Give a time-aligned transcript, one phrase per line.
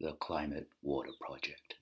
[0.00, 1.74] the Climate Water Project.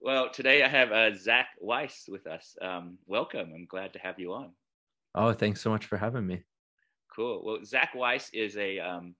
[0.00, 2.56] Well, today I have uh, Zach Weiss with us.
[2.60, 3.52] Um, welcome.
[3.54, 4.50] I'm glad to have you on.
[5.14, 6.42] Oh, thanks so much for having me.
[7.14, 7.42] Cool.
[7.44, 9.14] Well, Zach Weiss is a um,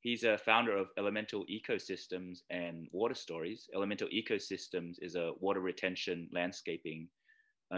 [0.00, 3.68] he's a founder of Elemental Ecosystems and Water Stories.
[3.74, 7.08] Elemental Ecosystems is a water retention landscaping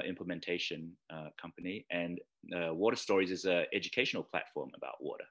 [0.07, 2.19] implementation uh, company, and
[2.55, 5.25] uh, Water Stories is an educational platform about water.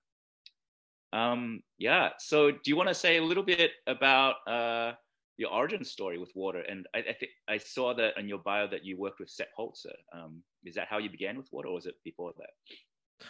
[1.13, 2.09] Um, yeah.
[2.19, 4.93] So, do you want to say a little bit about uh,
[5.37, 6.61] your origin story with water?
[6.61, 9.49] And I, I think I saw that in your bio that you worked with Sepp
[9.57, 9.95] Holzer.
[10.13, 13.27] Um, is that how you began with water, or was it before that?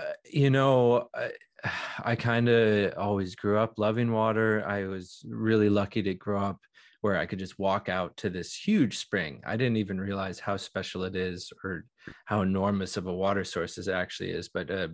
[0.00, 1.30] Uh, you know, I,
[2.04, 4.64] I kind of always grew up loving water.
[4.66, 6.60] I was really lucky to grow up
[7.04, 9.42] where I could just walk out to this huge spring.
[9.46, 11.84] I didn't even realize how special it is or
[12.24, 14.48] how enormous of a water source it actually is.
[14.48, 14.88] But uh,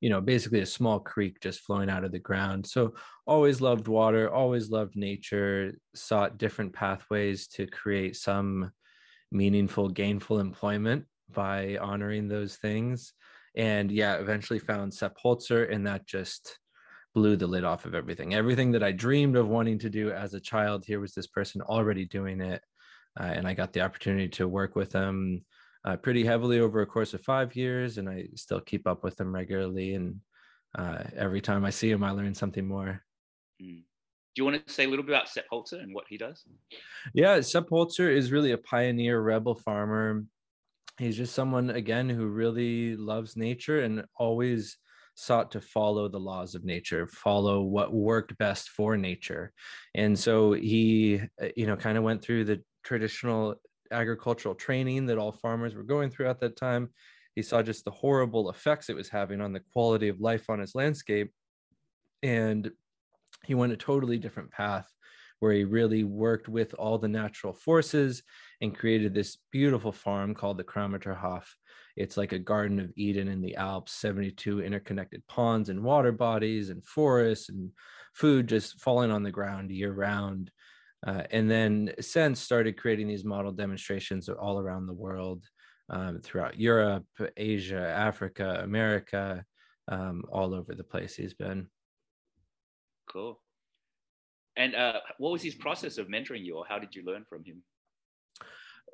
[0.00, 2.64] you know, basically a small creek just flowing out of the ground.
[2.64, 2.94] So
[3.26, 8.70] always loved water, always loved nature, sought different pathways to create some
[9.32, 13.14] meaningful, gainful employment by honoring those things.
[13.56, 16.56] And yeah, eventually found Sepp Holzer, and that just
[17.14, 18.34] blew the lid off of everything.
[18.34, 21.60] Everything that I dreamed of wanting to do as a child, here was this person
[21.62, 22.62] already doing it.
[23.18, 25.44] Uh, and I got the opportunity to work with them
[25.84, 29.16] uh, pretty heavily over a course of five years, and I still keep up with
[29.16, 29.94] them regularly.
[29.94, 30.20] And
[30.76, 33.02] uh, every time I see him, I learn something more.
[33.60, 33.82] Mm.
[34.34, 36.44] Do you want to say a little bit about Sepp Holzer and what he does?
[37.12, 40.24] Yeah, Sepp Holzer is really a pioneer rebel farmer.
[40.98, 44.76] He's just someone again who really loves nature and always
[45.14, 49.52] sought to follow the laws of nature, follow what worked best for nature.
[49.94, 53.56] And so he, uh, you know, kind of went through the traditional
[53.90, 56.88] agricultural training that all farmers were going through at that time.
[57.34, 60.58] He saw just the horrible effects it was having on the quality of life on
[60.58, 61.32] his landscape.
[62.22, 62.70] And
[63.44, 64.90] he went a totally different path
[65.40, 68.22] where he really worked with all the natural forces
[68.60, 71.44] and created this beautiful farm called the Krameterhof.
[72.00, 76.70] It's like a Garden of Eden in the Alps, 72 interconnected ponds and water bodies
[76.70, 77.70] and forests and
[78.14, 80.50] food just falling on the ground year round.
[81.06, 85.44] Uh, and then since started creating these model demonstrations all around the world,
[85.90, 87.04] um, throughout Europe,
[87.36, 89.44] Asia, Africa, America,
[89.88, 91.66] um, all over the place he's been.
[93.08, 93.40] Cool.
[94.56, 97.44] And uh, what was his process of mentoring you, or how did you learn from
[97.44, 97.62] him?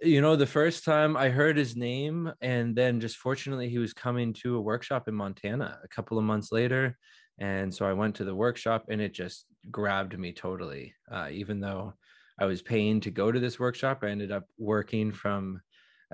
[0.02, 3.94] You know, the first time I heard his name, and then just fortunately, he was
[3.94, 6.98] coming to a workshop in Montana a couple of months later.
[7.38, 10.94] And so I went to the workshop and it just grabbed me totally.
[11.10, 11.94] Uh, even though
[12.38, 15.60] I was paying to go to this workshop, I ended up working from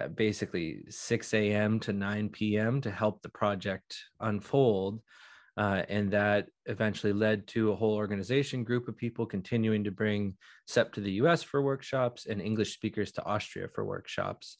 [0.00, 1.80] uh, basically 6 a.m.
[1.80, 2.80] to 9 p.m.
[2.82, 5.00] to help the project unfold.
[5.56, 10.34] Uh, and that eventually led to a whole organization group of people continuing to bring
[10.66, 14.56] Sepp to the US for workshops and English speakers to Austria for workshops.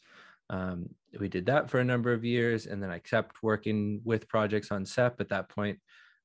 [0.50, 4.28] Um, we did that for a number of years, and then I kept working with
[4.28, 5.18] projects on Sepp.
[5.18, 5.78] At that point,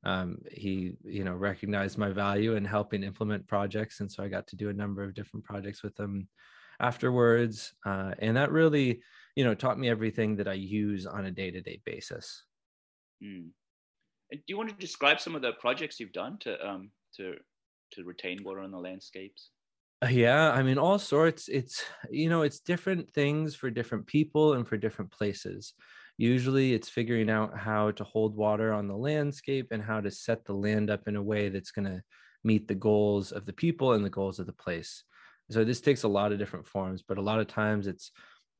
[0.04, 4.48] um, he you know recognized my value in helping implement projects and so i got
[4.48, 6.28] to do a number of different projects with him
[6.80, 9.02] afterwards uh, and that really
[9.36, 12.44] you know taught me everything that i use on a day-to-day basis
[13.24, 13.48] mm.
[14.32, 17.36] Do you want to describe some of the projects you've done to um, to
[17.94, 19.52] to retain water on the landscapes
[20.04, 24.54] uh, yeah i mean all sorts it's you know it's different things for different people
[24.54, 25.74] and for different places
[26.18, 30.46] Usually it's figuring out how to hold water on the landscape and how to set
[30.46, 32.02] the land up in a way that's going to
[32.44, 35.04] meet the goals of the people and the goals of the place.
[35.52, 38.12] So this takes a lot of different forms, but a lot of times it's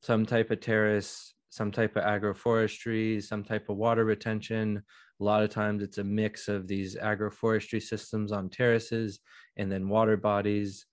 [0.02, 4.84] some type of terrace, some type of agroforestry, some type of water retention.
[5.20, 9.20] A lot of times it's a mix of these agroforestry systems on terraces
[9.56, 10.86] and then water bodies.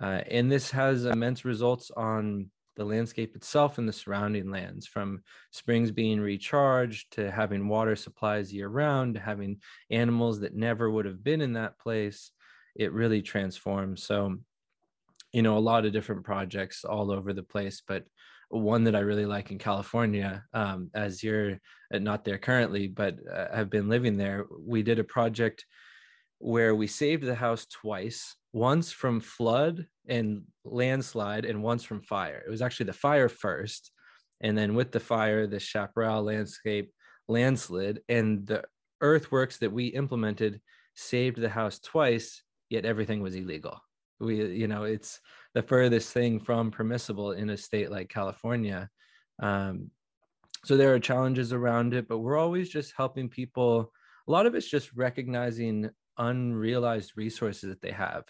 [0.00, 5.22] Uh, and this has immense results on the landscape itself and the surrounding lands from
[5.50, 9.58] springs being recharged to having water supplies year round to having
[9.90, 12.30] animals that never would have been in that place
[12.74, 14.36] it really transforms so
[15.32, 18.04] you know a lot of different projects all over the place but
[18.48, 21.58] one that i really like in california um, as you're
[21.92, 25.64] uh, not there currently but uh, have been living there we did a project
[26.38, 32.42] where we saved the house twice once from flood and landslide and once from fire.
[32.46, 33.90] It was actually the fire first.
[34.40, 36.90] And then with the fire, the chaparral landscape
[37.28, 38.64] landslid and the
[39.00, 40.60] earthworks that we implemented
[40.94, 43.80] saved the house twice, yet everything was illegal.
[44.20, 45.20] We, you know, it's
[45.56, 48.90] the furthest thing from permissible in a state like California.
[49.42, 49.90] Um,
[50.66, 53.90] so there are challenges around it, but we're always just helping people.
[54.28, 55.88] A lot of it's just recognizing
[56.18, 58.24] unrealized resources that they have.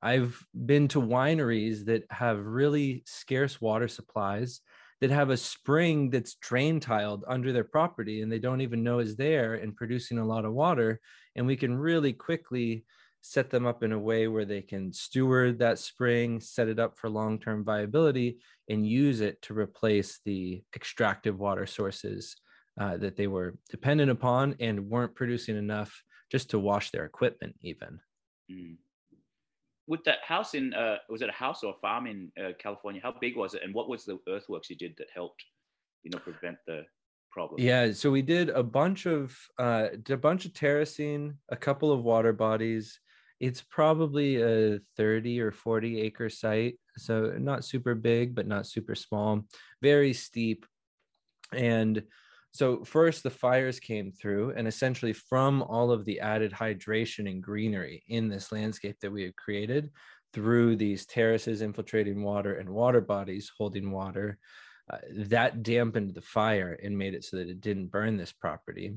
[0.00, 4.60] I've been to wineries that have really scarce water supplies
[5.00, 9.00] that have a spring that's drain tiled under their property and they don't even know
[9.00, 11.00] is there and producing a lot of water.
[11.34, 12.84] And we can really quickly
[13.22, 16.98] set them up in a way where they can steward that spring, set it up
[16.98, 18.38] for long term viability,
[18.68, 22.36] and use it to replace the extractive water sources
[22.80, 27.54] uh, that they were dependent upon and weren't producing enough just to wash their equipment,
[27.60, 28.00] even.
[28.50, 28.76] Mm.
[29.86, 33.00] With that house in, uh, was it a house or a farm in uh, California?
[33.02, 35.44] How big was it, and what was the earthworks you did that helped,
[36.04, 36.84] you know, prevent the
[37.32, 37.60] problem?
[37.60, 42.04] Yeah, so we did a bunch of uh, a bunch of terracing, a couple of
[42.04, 43.00] water bodies,
[43.40, 46.78] it's probably a 30 or 40 acre site.
[46.98, 49.46] So not super big, but not super small,
[49.82, 50.66] very steep.
[51.52, 52.02] And
[52.52, 57.42] so first the fires came through and essentially from all of the added hydration and
[57.42, 59.90] greenery in this landscape that we had created
[60.32, 64.38] through these terraces infiltrating water and water bodies holding water,
[64.92, 68.94] uh, that dampened the fire and made it so that it didn't burn this property.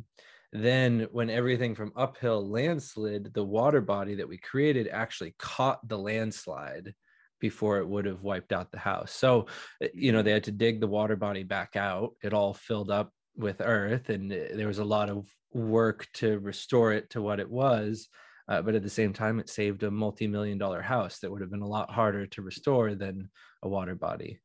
[0.53, 5.97] Then, when everything from uphill landslid, the water body that we created actually caught the
[5.97, 6.93] landslide
[7.39, 9.11] before it would have wiped out the house.
[9.11, 9.47] So,
[9.81, 12.11] eh, you know, they had to dig the water body back out.
[12.21, 16.37] It all filled up with earth, and eh, there was a lot of work to
[16.37, 18.07] restore it to what it was.
[18.47, 21.41] Uh, but at the same time, it saved a multi million dollar house that would
[21.41, 23.27] have been a lot harder to restore than
[23.63, 24.39] a water body.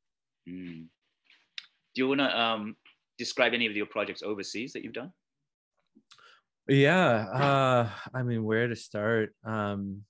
[0.48, 0.86] Mm.
[1.94, 2.76] Do you want to um,
[3.18, 5.12] describe any of your projects overseas that you've done?
[6.68, 9.34] Yeah, uh, I mean, where to start?
[9.42, 10.04] Um,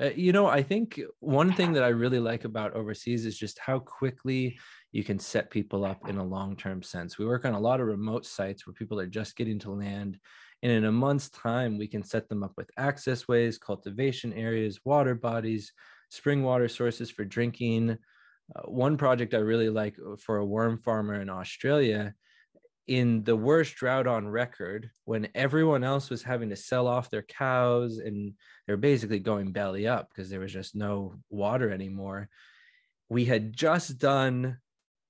[0.00, 3.58] uh, you know, I think one thing that I really like about overseas is just
[3.58, 4.58] how quickly
[4.92, 7.16] you can set people up in a long term sense.
[7.18, 10.18] We work on a lot of remote sites where people are just getting to land.
[10.62, 14.80] And in a month's time, we can set them up with access ways, cultivation areas,
[14.84, 15.72] water bodies,
[16.08, 17.98] spring water sources for drinking.
[18.56, 22.14] Uh, one project I really like uh, for a worm farmer in Australia
[22.90, 27.22] in the worst drought on record when everyone else was having to sell off their
[27.22, 28.34] cows and
[28.66, 32.28] they're basically going belly up because there was just no water anymore
[33.08, 34.58] we had just done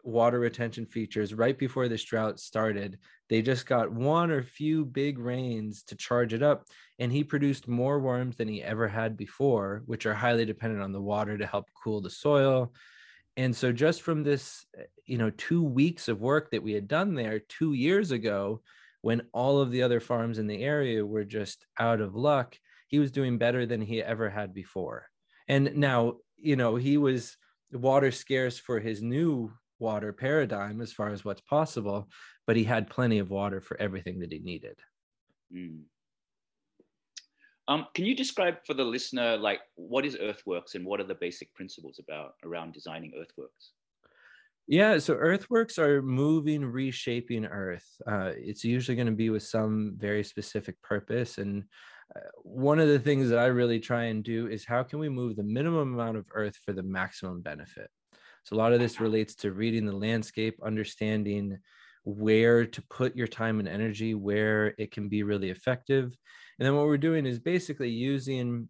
[0.03, 2.99] water retention features right before this drought started.
[3.29, 6.65] They just got one or few big rains to charge it up
[6.99, 10.93] and he produced more worms than he ever had before which are highly dependent on
[10.93, 12.73] the water to help cool the soil
[13.37, 16.89] and so just from this eh, you know two weeks of work that we had
[16.89, 18.61] done there two years ago
[19.03, 22.57] when all of the other farms in the area were just out of luck
[22.89, 25.07] he was doing better than he ever had before
[25.49, 27.37] and now you know he was
[27.73, 32.09] water scarce for his new water paradigm as far as what's possible
[32.47, 34.79] but he had plenty of water for everything that he needed
[35.55, 35.81] mm.
[37.71, 41.15] Um, can you describe for the listener, like, what is Earthworks and what are the
[41.15, 43.71] basic principles about around designing Earthworks?
[44.67, 47.87] Yeah, so earthworks are moving, reshaping Earth.
[48.05, 51.39] Uh, it's usually going to be with some very specific purpose.
[51.39, 51.63] And
[52.15, 55.09] uh, one of the things that I really try and do is how can we
[55.09, 57.89] move the minimum amount of Earth for the maximum benefit?
[58.43, 61.59] So a lot of this relates to reading the landscape, understanding
[62.05, 66.17] where to put your time and energy, where it can be really effective,
[66.59, 68.69] and then what we're doing is basically using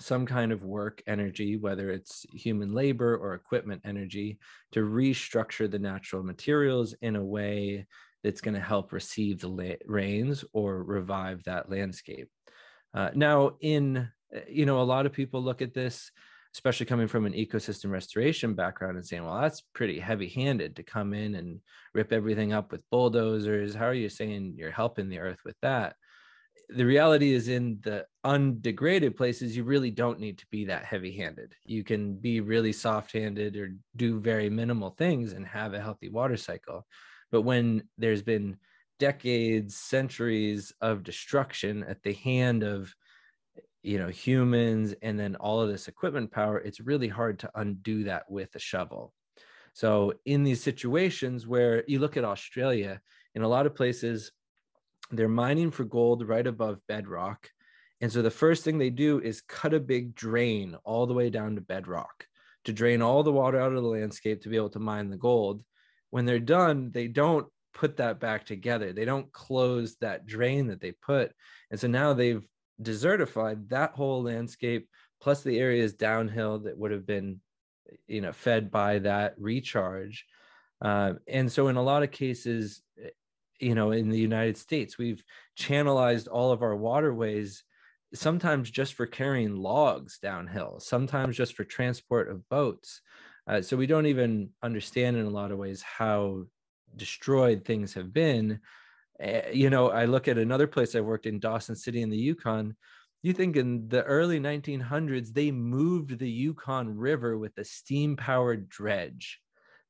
[0.00, 4.38] some kind of work energy, whether it's human labor or equipment energy,
[4.72, 7.86] to restructure the natural materials in a way
[8.22, 12.28] that's going to help receive the la- rains or revive that landscape.
[12.94, 14.08] Uh, now, in
[14.48, 16.10] you know, a lot of people look at this,
[16.54, 21.14] especially coming from an ecosystem restoration background, and saying, "Well, that's pretty heavy-handed to come
[21.14, 21.60] in and
[21.94, 25.96] rip everything up with bulldozers." How are you saying you're helping the earth with that?
[26.70, 31.16] the reality is in the undegraded places you really don't need to be that heavy
[31.16, 35.80] handed you can be really soft handed or do very minimal things and have a
[35.80, 36.86] healthy water cycle
[37.30, 38.56] but when there's been
[38.98, 42.92] decades centuries of destruction at the hand of
[43.82, 48.04] you know humans and then all of this equipment power it's really hard to undo
[48.04, 49.12] that with a shovel
[49.72, 53.00] so in these situations where you look at australia
[53.34, 54.32] in a lot of places
[55.10, 57.48] they're mining for gold right above bedrock.
[58.00, 61.30] And so the first thing they do is cut a big drain all the way
[61.30, 62.26] down to bedrock
[62.64, 65.16] to drain all the water out of the landscape to be able to mine the
[65.16, 65.62] gold.
[66.10, 68.92] When they're done, they don't put that back together.
[68.92, 71.32] They don't close that drain that they put.
[71.70, 72.46] And so now they've
[72.82, 74.88] desertified that whole landscape
[75.20, 77.40] plus the areas downhill that would have been
[78.06, 80.26] you know fed by that recharge.
[80.80, 83.08] Uh, and so in a lot of cases eh,
[83.60, 85.24] you know in the united states we've
[85.58, 87.64] channelized all of our waterways
[88.14, 93.00] sometimes just for carrying logs downhill sometimes just for transport of boats.
[93.46, 96.44] Uh, so we don't even understand in a lot of ways how
[96.96, 98.60] destroyed things have been
[99.20, 102.16] Eh, you know i look at another place i worked in dawson city in the
[102.16, 102.76] yukon
[103.22, 108.68] you think in the early 1900s they moved the yukon river with a steam powered
[108.68, 109.40] dredge.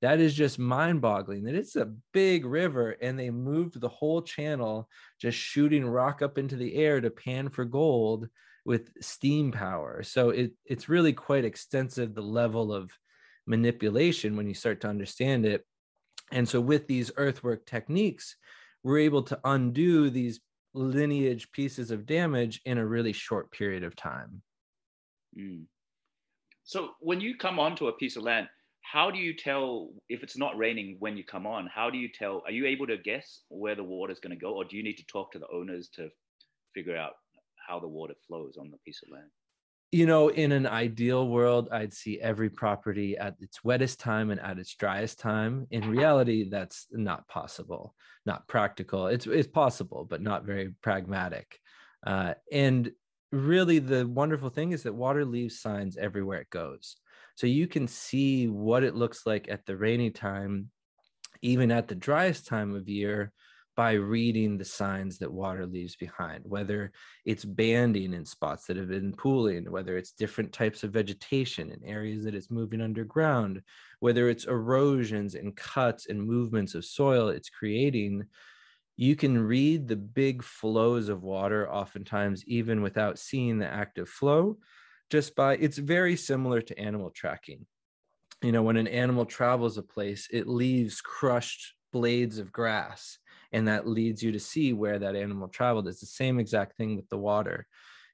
[0.00, 4.22] That is just mind boggling that it's a big river and they moved the whole
[4.22, 4.88] channel
[5.20, 8.28] just shooting rock up into the air to pan for gold
[8.64, 10.02] with steam power.
[10.04, 12.92] So it, it's really quite extensive the level of
[13.46, 15.64] manipulation when you start to understand it.
[16.30, 18.36] And so with these earthwork techniques
[18.82, 20.40] we're able to undo these
[20.74, 24.42] lineage pieces of damage in a really short period of time.
[25.38, 25.64] Mm.
[26.64, 28.48] So when you come onto a piece of land,
[28.82, 31.68] how do you tell if it's not raining when you come on?
[31.74, 32.42] How do you tell?
[32.46, 34.82] Are you able to guess where the water is going to go, or do you
[34.82, 36.08] need to talk to the owners to
[36.74, 37.12] figure out
[37.66, 39.28] how the water flows on the piece of land?
[39.90, 44.40] You know, in an ideal world, I'd see every property at its wettest time and
[44.40, 45.66] at its driest time.
[45.70, 47.94] In reality, that's not possible,
[48.26, 49.06] not practical.
[49.06, 51.58] It's it's possible, but not very pragmatic.
[52.06, 52.92] Uh, and
[53.32, 56.96] really, the wonderful thing is that water leaves signs everywhere it goes,
[57.36, 60.70] so you can see what it looks like at the rainy time,
[61.40, 63.32] even at the driest time of year
[63.78, 66.90] by reading the signs that water leaves behind, whether
[67.24, 71.84] it's banding in spots that have been pooling, whether it's different types of vegetation in
[71.84, 73.62] areas that it's moving underground,
[74.00, 78.24] whether it's erosions and cuts and movements of soil it's creating.
[78.96, 84.58] You can read the big flows of water, oftentimes, even without seeing the active flow,
[85.08, 87.64] just by it's very similar to animal tracking.
[88.42, 93.18] You know, when an animal travels a place, it leaves crushed blades of grass
[93.52, 95.88] and that leads you to see where that animal traveled.
[95.88, 97.66] It's the same exact thing with the water.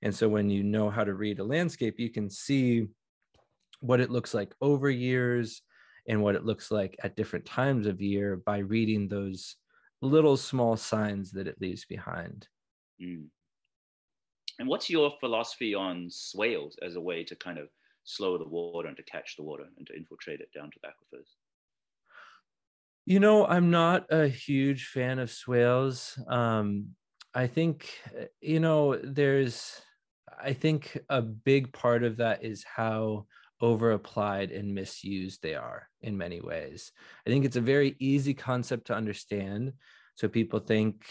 [0.03, 2.89] And so when you know how to read a landscape you can see
[3.81, 5.63] what it looks like over years
[6.09, 9.57] and what it looks like at different times of year by reading those
[10.03, 12.49] little small signs that it leaves behind.
[13.03, 13.27] Mm.
[14.61, 17.69] and what's your philosophy on swales as a way to kind of
[18.05, 20.89] slow the water and to catch the water and to infiltrate it down to the
[20.89, 21.31] aquifers
[23.07, 26.19] you know, I'm not a huge fan of swales.
[26.27, 26.91] Um,
[27.35, 29.81] I think, eh, you know, there's,
[30.43, 33.27] I think a big part of that is how
[33.61, 36.93] over applied and misused they are in many ways.
[37.27, 39.73] I think it's a very easy concept to understand.
[40.17, 41.05] So people think,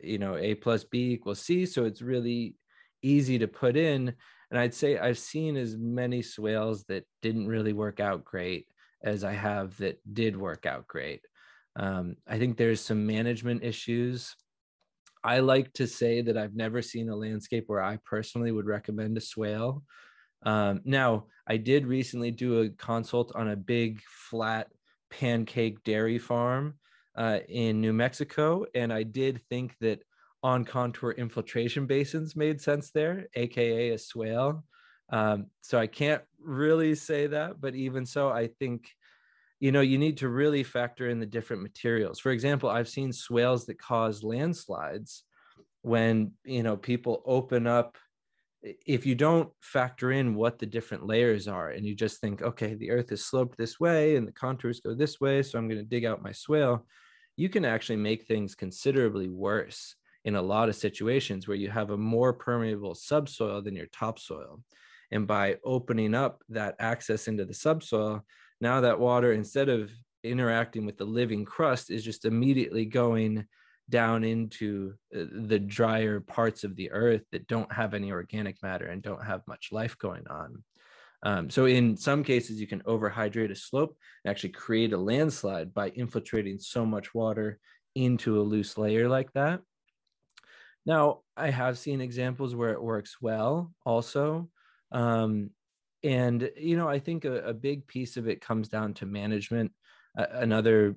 [0.00, 1.66] you know, A plus B equals C.
[1.66, 2.56] So it's really
[3.02, 4.14] easy to put in.
[4.50, 8.66] And I'd say I've seen as many swales that didn't really work out great
[9.02, 11.20] as I have that did work out great.
[11.76, 14.36] Um, I think there's some management issues.
[15.22, 19.16] I like to say that I've never seen a landscape where I personally would recommend
[19.16, 19.82] a swale.
[20.44, 24.68] Um, now, I did recently do a consult on a big flat
[25.10, 26.74] pancake dairy farm
[27.16, 30.02] uh, in New Mexico, and I did think that
[30.42, 34.64] on contour infiltration basins made sense there, aka a swale.
[35.10, 38.90] Um, so I can't really say that, but even so, I think
[39.64, 42.20] you know you need to really factor in the different materials.
[42.20, 45.24] For example i've seen swales that cause landslides
[45.80, 47.96] when you know people open up
[48.62, 52.74] if you don't factor in what the different layers are and you just think okay
[52.74, 55.80] the earth is sloped this way and the contours go this way so i'm going
[55.80, 56.86] to dig out my swale
[57.36, 61.90] you can actually make things considerably worse in a lot of situations where you have
[61.90, 64.62] a more permeable subsoil than your topsoil.
[65.10, 68.24] And by opening up that access into the subsoil
[68.60, 69.90] now that water instead of
[70.22, 73.46] interacting with the living crust is just immediately going
[73.90, 78.86] down into uh, the drier parts of the earth that don't have any organic matter
[78.86, 80.62] and don't have much life going on.
[81.22, 85.72] Um, so in some cases, you can overhydrate a slope and actually create a landslide
[85.72, 87.58] by infiltrating so much water
[87.94, 89.60] into a loose layer like that.
[90.86, 94.50] Now, I have seen examples where it works well also.
[94.92, 95.50] Um,
[96.04, 99.72] and you know i think a, a, big piece of it comes down to management.
[100.16, 100.96] Uh, another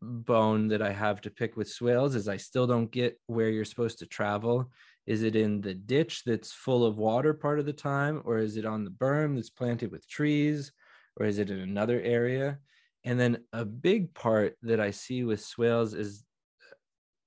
[0.00, 3.64] bone that i have to pick with swales is i still don't get where you're
[3.64, 4.70] supposed to travel.
[5.06, 8.56] Is it in the ditch that's full of water part of the time or is
[8.56, 10.72] it on the berm that's planted with trees
[11.16, 12.58] or is it in another area?
[13.04, 16.24] And then a big part that i see with swales is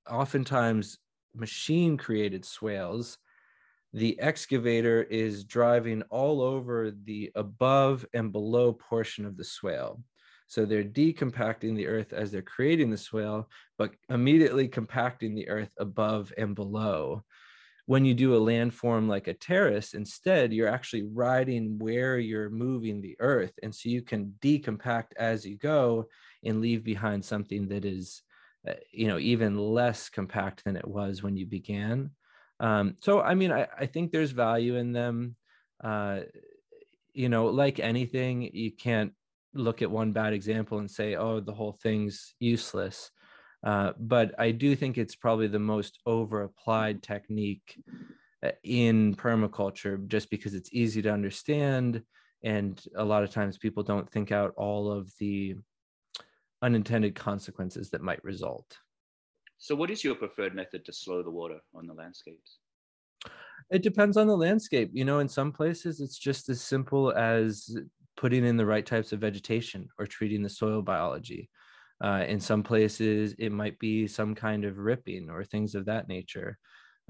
[0.09, 0.97] oftentimes
[1.35, 3.17] machine created swales
[3.93, 10.01] the excavator is driving all over the above and below portion of the swale.
[10.47, 15.71] So they're decompacting the earth as they're creating the swale, but immediately compacting the earth
[15.77, 17.23] above and below.
[17.85, 23.01] When you do a landform like a terrace, instead, you're actually riding where you're moving
[23.01, 23.53] the earth.
[23.63, 26.07] And so you can decompact as you go
[26.43, 28.23] and leave behind something that is,
[28.67, 32.11] uh, you know, even less compact than it was when you began.
[32.59, 35.35] Um, so, I mean, I, I think there's value in them.
[35.83, 36.21] Uh,
[37.13, 39.13] you know, like anything, you can't
[39.53, 43.11] look at one bad example and say, oh, the whole thing's useless.
[43.63, 47.81] Uh, but I do think it's probably the most over applied technique
[48.43, 52.03] uh, in permaculture just because it's easy to understand.
[52.43, 55.55] And a lot of times people don't think out all of the
[56.61, 58.77] unintended consequences that might result.
[59.57, 62.59] So, what is your preferred method to slow the water on the landscapes?
[63.69, 64.91] It depends on the landscape.
[64.93, 67.77] You know, in some places, it's just as simple as
[68.15, 71.49] putting in the right types of vegetation or treating the soil biology.
[72.03, 76.07] Uh, in some places, it might be some kind of ripping or things of that
[76.07, 76.57] nature.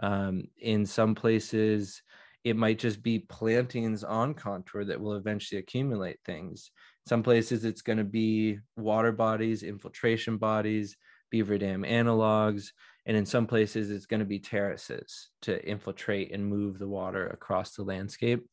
[0.01, 2.01] Um, in some places,
[2.43, 6.71] it might just be plantings on contour that will eventually accumulate things.
[7.07, 10.95] Some places, it's going to be water bodies, infiltration bodies,
[11.29, 12.72] beaver dam analogs.
[13.05, 17.27] And in some places, it's going to be terraces to infiltrate and move the water
[17.27, 18.46] across the landscape.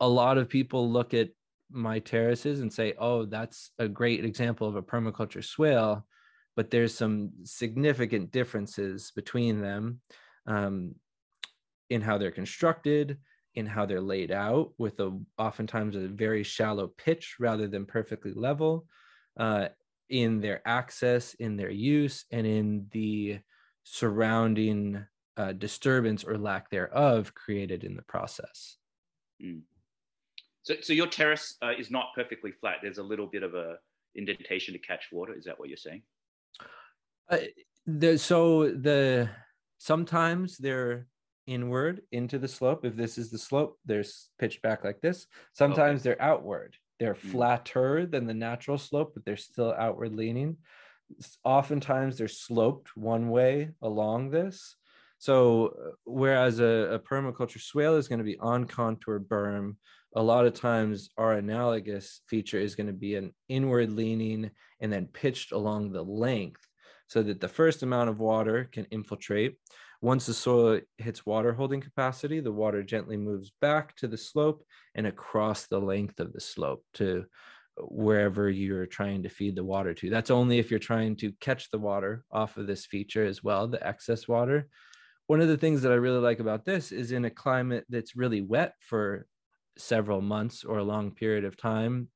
[0.00, 1.28] A lot of people look at
[1.70, 6.06] my terraces and say, oh, that's a great example of a permaculture swale,
[6.56, 10.00] but there's some significant differences between them
[10.46, 10.94] um,
[11.88, 13.18] in how they're constructed,
[13.54, 18.32] in how they're laid out, with a oftentimes a very shallow pitch rather than perfectly
[18.34, 18.86] level,
[19.38, 19.68] uh,
[20.08, 23.38] in their access, in their use, and in the
[23.84, 25.04] surrounding
[25.36, 28.76] uh, disturbance or lack thereof created in the process.
[29.42, 29.62] Mm.
[30.62, 32.78] So, so your terrace uh, is not perfectly flat.
[32.82, 33.76] There's a little bit of a
[34.14, 35.34] indentation to catch water.
[35.34, 36.02] Is that what you're saying?
[37.28, 37.38] Uh,
[37.86, 39.28] the, so the
[39.78, 41.06] sometimes they're
[41.46, 42.84] inward into the slope.
[42.84, 44.04] If this is the slope, they're
[44.38, 45.26] pitched back like this.
[45.52, 46.10] Sometimes okay.
[46.10, 46.76] they're outward.
[46.98, 47.30] They're mm.
[47.30, 50.56] flatter than the natural slope, but they're still outward leaning.
[51.44, 54.76] Oftentimes they're sloped one way along this.
[55.18, 59.76] So uh, whereas a, a permaculture swale is going to be on contour berm
[60.16, 64.92] a lot of times our analogous feature is going to be an inward leaning and
[64.92, 66.60] then pitched along the length
[67.08, 69.56] so that the first amount of water can infiltrate.
[70.04, 74.62] Once the soil hits water holding capacity, the water gently moves back to the slope
[74.94, 77.24] and across the length of the slope to
[77.78, 80.10] wherever you're trying to feed the water to.
[80.10, 83.66] That's only if you're trying to catch the water off of this feature as well,
[83.66, 84.68] the excess water.
[85.26, 88.14] One of the things that I really like about this is in a climate that's
[88.14, 89.26] really wet for
[89.78, 92.08] several months or a long period of time,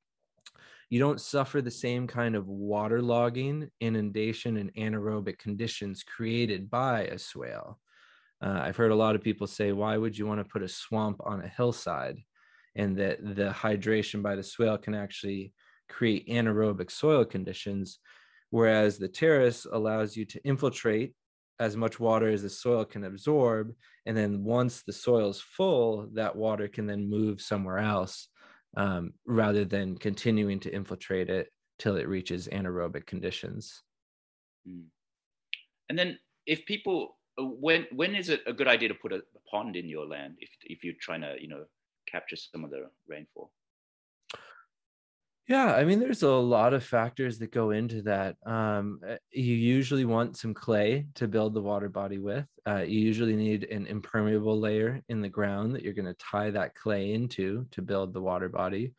[0.91, 7.19] you don't suffer the same kind of waterlogging, inundation, and anaerobic conditions created by a
[7.19, 7.79] swale.
[8.43, 10.69] Uh, I've heard a lot of people say, why would you want to put a
[10.69, 12.19] swamp on a hillside?
[12.75, 15.53] And that the hydration by the swale can actually
[15.89, 17.99] create anaerobic soil conditions,
[18.51, 21.15] whereas the terrace allows you to infiltrate
[21.61, 23.73] as much water as the soil can absorb.
[24.07, 28.29] And then once the soil is full, that water can then move somewhere else
[28.77, 33.83] um, rather than continuing to infiltrate it till it reaches anaerobic conditions.
[34.67, 34.83] Hmm.
[35.89, 39.17] And then if people, uh, when when is it a good idea to put a,
[39.17, 41.65] a pond in your land if, if you're trying to, you know,
[42.11, 43.53] capture some of the rainfall?
[45.49, 48.37] Yeah, I mean, there's a lot of factors that go into that.
[48.47, 52.47] Um, eh, you usually want some clay to build the water body with.
[52.67, 56.51] Uh, you usually need an impermeable layer in the ground that you're going to tie
[56.51, 58.95] that clay into to build the water body.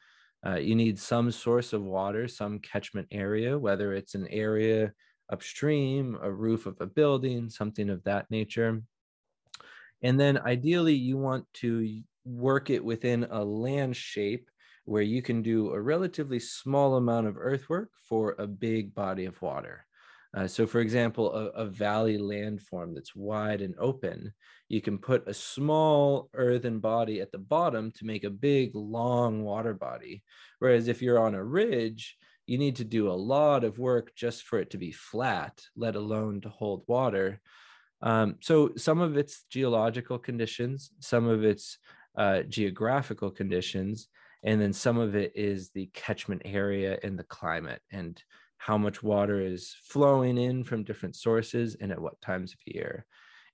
[0.45, 4.91] Uh, you need some source of water, some catchment area, whether it's an area
[5.31, 8.81] upstream, a roof of a building, something of that nature.
[10.01, 14.49] And then ideally, you want to work it within a land shape
[14.89, 19.39] where you can do a relatively small amount of earthwork for a big body of
[19.39, 19.86] water.
[20.36, 24.34] Uh, so, for example, a, a, valley landform that's wide and open,
[24.67, 29.43] you can put a small earthen body at the bottom to make a big, long
[29.43, 30.23] water body.
[30.58, 34.41] Whereas if you're on a ridge, you need to do a lot of work just
[34.41, 37.41] for it to be flat, let alone to hold water.
[38.02, 41.78] Um, so, some of it's geological conditions, some of it's
[42.17, 44.08] uh, geographical conditions,
[44.43, 48.23] and then some of it is the catchment area and the climate and
[48.58, 53.06] how much water is flowing in from different sources and at what times of year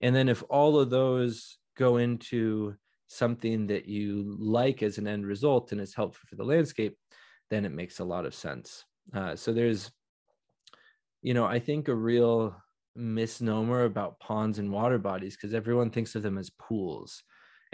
[0.02, 2.76] and then if all of those go into
[3.08, 6.98] something that you like as an end result and is helpful for the landscape,
[7.50, 8.84] then it makes a lot of sense.
[9.14, 9.92] Uh, so there's,
[11.22, 12.56] you know, I think a real
[12.96, 17.24] misnomer about ponds and water bodies because everyone thinks of them as pools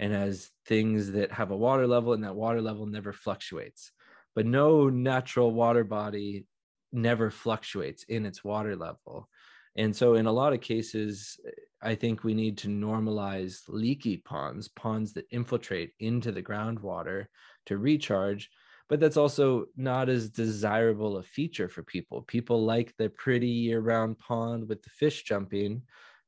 [0.02, 3.92] and as things that have a water level and that water level never fluctuates.
[4.34, 6.44] But no natural water body
[6.92, 9.28] never fluctuates in its water level.
[9.76, 11.38] And so, in a lot of cases,
[11.80, 17.26] I think we need to normalize leaky ponds, ponds that infiltrate into the groundwater
[17.66, 18.50] to recharge.
[18.88, 22.22] But that's also not as desirable a feature for people.
[22.22, 25.82] People like the pretty year round pond with the fish jumping,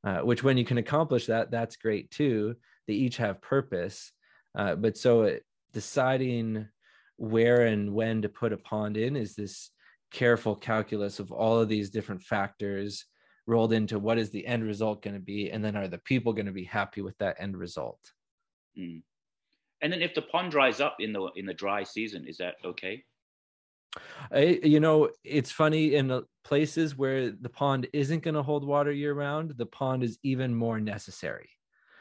[0.05, 2.55] uh, which, when you can accomplish that, that's great too.
[2.87, 4.12] They each have purpose.
[4.57, 6.68] Uh, but so, it, deciding
[7.16, 9.70] where and when to put a pond in is this
[10.11, 13.05] careful calculus of all of these different factors
[13.47, 16.33] rolled into what is the end result going to be and then are the people
[16.33, 17.99] going to be happy with that end result
[18.79, 19.03] mm.
[19.83, 22.55] and then if the pond dries up in the in the dry season is that
[22.64, 23.03] okay
[24.33, 28.92] I, you know it's funny in places where the pond isn't going to hold water
[28.92, 31.51] year round the pond is even more necessary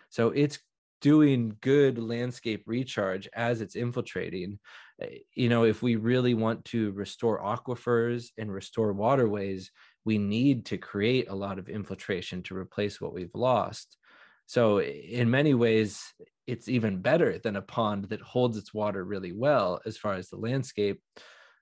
[0.09, 0.59] so it's
[1.03, 4.57] doing good landscape recharge as it's infiltrating
[5.01, 9.69] eh, you know if we really want to restore aquifers and restore waterways
[10.05, 13.97] we need to create a lot of infiltration to replace what we've lost.
[14.45, 16.03] So, in many ways,
[16.45, 20.29] it's even better than a pond that holds its water really well as far as
[20.29, 21.01] the landscape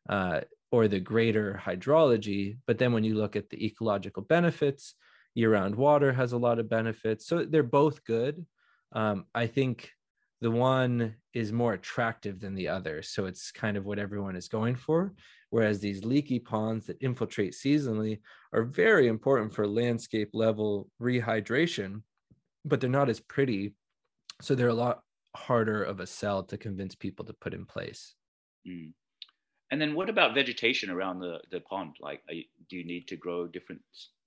[0.10, 2.58] uh, or the greater hydrology.
[2.66, 4.96] But then, when you look at the ecological benefits,
[5.36, 7.28] year round water has a lot of benefits.
[7.28, 8.46] So, they're both good.
[8.94, 9.92] Um, I think
[10.42, 13.02] the one is more attractive than the other.
[13.02, 15.14] So, it's kind of what everyone is going for.
[15.52, 18.22] Whereas these leaky ponds that infiltrate seasonally
[18.54, 22.04] are very important for landscape level rehydration,
[22.64, 23.76] but they're not as pretty.
[24.42, 25.02] So they're a lot
[25.36, 28.16] harder of a sell to convince people to put in place.
[28.66, 28.94] Mm.
[29.72, 31.98] And then what about vegetation around the, the pond?
[32.00, 33.82] Like, you, do you need to grow different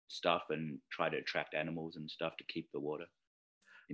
[0.08, 3.04] stuff and try to attract animals and stuff to keep the water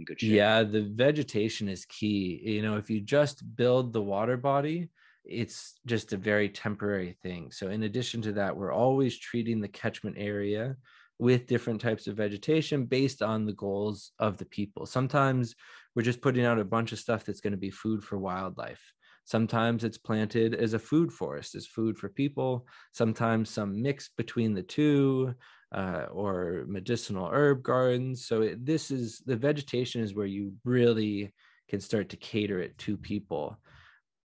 [0.01, 0.33] in good shape?
[0.33, 2.41] Yeah, the vegetation is key.
[2.43, 4.89] You know, if you just build the water body,
[5.25, 7.53] it's just a very temporary thing.
[7.53, 10.77] So, in addition to that, we're always treating the catchment area
[11.19, 14.87] with different types of vegetation based on the goals of the people.
[14.87, 15.55] Sometimes
[15.95, 18.83] we're just putting out a bunch of stuff that's going to be food for wildlife.
[19.27, 22.67] Sometimes it's planted as a food forest, as food for people.
[22.93, 25.35] Sometimes some mix between the two,
[25.73, 28.27] uh, or medicinal herb gardens.
[28.27, 31.33] So it, this is the vegetation is where you really
[31.69, 33.59] can start to cater it to people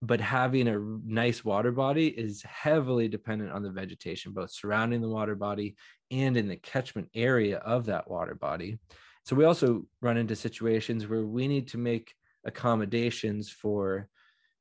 [0.04, 5.08] but having a nice water body is heavily dependent on the vegetation, both surrounding the
[5.08, 5.78] water body
[6.12, 8.78] and in the catchment area of that water body.
[9.24, 14.10] So we also run into situations where we need to make accommodations for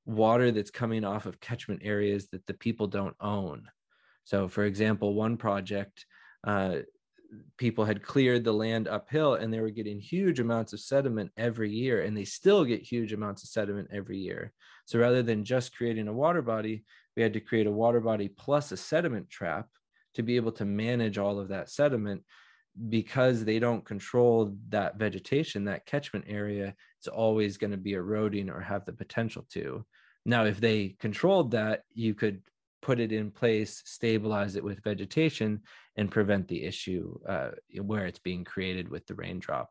[0.07, 3.64] water that's coming off of catchment areas that the people don't own.
[4.23, 6.07] So, for example, one project,
[6.44, 6.76] uh,
[7.57, 11.70] people had cleared the land uphill and they were getting huge amounts of sediment every
[11.70, 14.52] year and they still get huge amounts of sediment every year.
[14.85, 16.85] So rather than just creating a water body
[17.16, 19.68] we had to create a water body plus a sediment trap
[20.14, 22.22] to be able to manage all of that sediment.
[22.88, 28.48] Because they don't control that vegetation that catchment area it's always going to be eroding
[28.48, 29.85] or have the potential to.
[30.24, 32.40] Now if they controlled that you could
[32.83, 35.61] put it in place, stabilize it with vegetation,
[35.97, 39.71] and prevent the issue uh, where it's being created with the raindrop.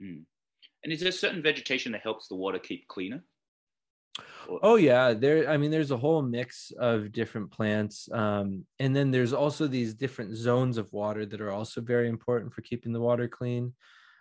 [0.00, 0.22] Mm.
[0.84, 3.24] And is there certain vegetation that helps the water keep cleaner?
[4.62, 5.48] Oh yeah, there.
[5.48, 9.94] I mean, there's a whole mix of different plants, um, and then there's also these
[9.94, 13.74] different zones of water that are also very important for keeping the water clean.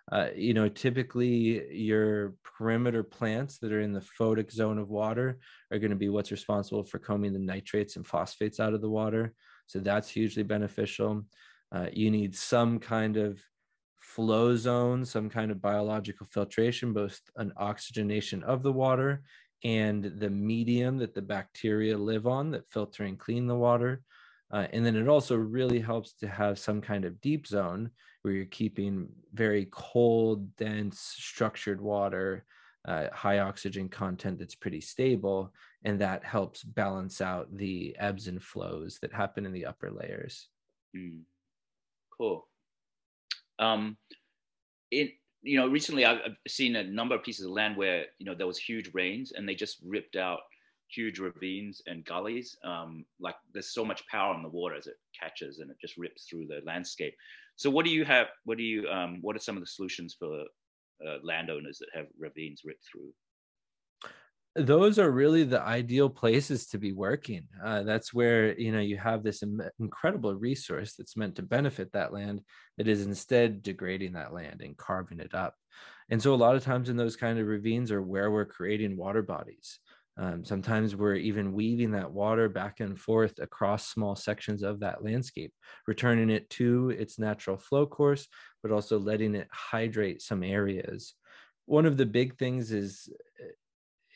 [0.09, 5.37] Uh, you know, typically your perimeter plants that are in the photic zone of water
[5.71, 8.89] are going to be what's responsible for combing the nitrates and phosphates out of the
[8.89, 9.33] water.
[9.65, 11.25] So that's hugely beneficial.
[11.73, 13.41] Uh, you need some kind of
[13.99, 19.23] flow zone, some kind of biological filtration, both an oxygenation of the water
[19.65, 24.01] and the medium that the bacteria live on that filter and clean the water.
[24.51, 27.91] Uh, and then it also really helps to have some kind of deep zone
[28.27, 32.43] where you're keeping very cold, dense, structured water,
[32.85, 35.53] uh, high oxygen content that's pretty stable.
[35.85, 40.49] And that helps balance out the ebbs and flows that happen in the upper layers.
[40.93, 41.21] Mm.
[42.17, 42.45] Cool.
[43.59, 43.95] Um,
[44.91, 45.11] it,
[45.41, 48.45] you know, recently I've seen a number of pieces of land where, you know, there
[48.45, 50.39] was huge rains and they just ripped out
[50.89, 52.57] huge ravines and gullies.
[52.63, 55.95] Um, like there's so much power in the water as it catches and it just
[55.95, 57.15] rips through the landscape.
[57.57, 58.27] So what do you have?
[58.45, 58.87] What do you?
[58.87, 60.45] Um, what are some of the solutions for
[61.05, 63.11] uh, landowners that have ravines ripped through?
[64.57, 67.43] those are really the ideal places to be working.
[67.63, 71.91] Uh, that's where you know you have this Im- incredible resource that's meant to benefit
[71.93, 72.41] that land
[72.77, 75.53] that is instead degrading that land and carving it up.
[76.09, 78.97] And so a lot of times in those kind of ravines are where we're creating
[78.97, 79.79] water bodies.
[80.19, 85.03] Um, sometimes we're even weaving that water back and forth across small sections of that
[85.03, 85.53] landscape,
[85.85, 88.27] returning it to its natural flow course,
[88.63, 91.13] but also letting it hydrate some areas.
[91.65, 93.09] One of the big things is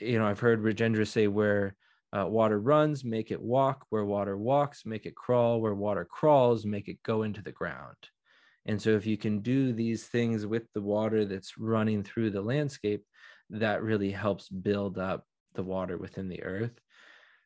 [0.01, 1.75] you know, I've heard Rajendra say where
[2.11, 6.65] uh, water runs, make it walk, where water walks, make it crawl, where water crawls,
[6.65, 7.95] make it go into the ground.
[8.65, 12.41] And so, if you can do these things with the water that's running through the
[12.41, 13.03] landscape,
[13.49, 16.79] that really helps build up the water within the earth.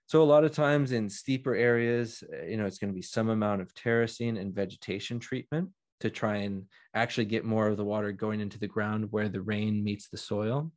[0.08, 3.02] So, a lot of times in steeper areas, uh, you know, it's going to be
[3.02, 5.70] some amount of terracing and vegetation treatment
[6.02, 6.63] to try and
[6.94, 10.18] actually get more of the water going into the ground where the rain meets the
[10.18, 10.72] soil.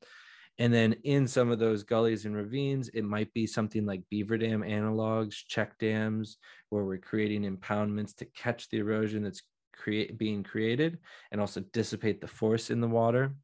[0.61, 4.37] And then in some of those gullies and ravines, it might be something like beaver
[4.37, 6.39] dam analogs, check dams,
[6.71, 10.99] where we're creating impoundments to catch the erosion that's create being created
[11.31, 13.35] and also dissipate the force in the water.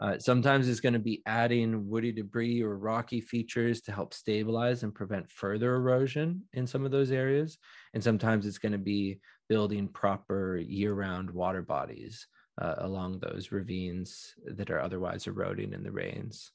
[0.00, 4.82] Uh, sometimes it's going to be adding woody debris or rocky features to help stabilize
[4.82, 7.58] and prevent further erosion in some of those areas.
[7.94, 12.26] And sometimes it's going to be building proper year round water bodies
[12.60, 16.50] uh, along those ravines that are otherwise eroding in the rains.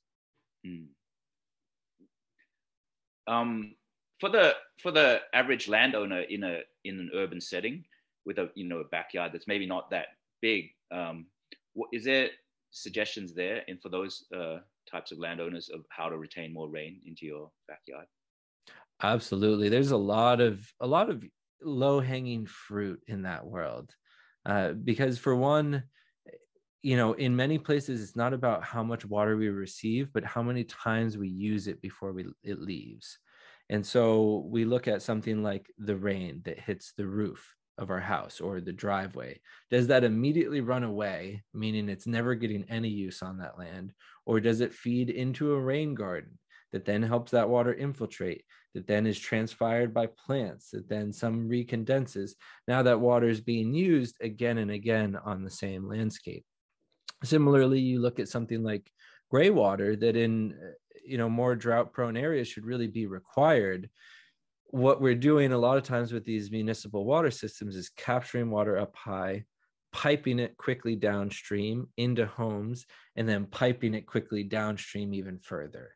[0.66, 0.88] Mm.
[3.28, 3.76] Um,
[4.20, 7.86] for the for the average landowner in a in an urban setting
[8.26, 10.08] with a you know a backyard that's maybe not that
[10.42, 11.28] big, um,
[11.74, 12.30] what, is there
[12.72, 14.58] suggestions there and for those uh,
[14.90, 18.06] types of landowners of how to retain more rain into your backyard?
[19.02, 21.24] Absolutely, there's a lot of a lot of
[21.62, 23.94] low hanging fruit in that world.
[24.46, 25.84] Uh, because for one
[26.82, 30.42] you know in many places it's not about how much water we receive but how
[30.42, 33.20] many times we use it before we it leaves
[33.70, 38.00] and so we look at something like the rain that hits the roof of our
[38.00, 39.40] house or the driveway
[39.72, 43.92] does that immediately run away meaning it's never getting any use on that land
[44.26, 46.38] or does it feed into a rain garden
[46.72, 51.50] that then helps that water infiltrate, that then is transpired by plants, that then some
[51.50, 52.34] recondenses.
[52.68, 56.46] Now that water is being used again and again on the same landscape.
[57.24, 58.90] Similarly, you look at something like
[59.30, 60.56] gray water that in
[61.04, 63.90] you know more drought prone areas should really be required
[64.72, 68.78] what we're doing a lot of times with these municipal water systems is capturing water
[68.78, 69.44] up high
[69.92, 75.90] piping it quickly downstream into homes and then piping it quickly downstream even further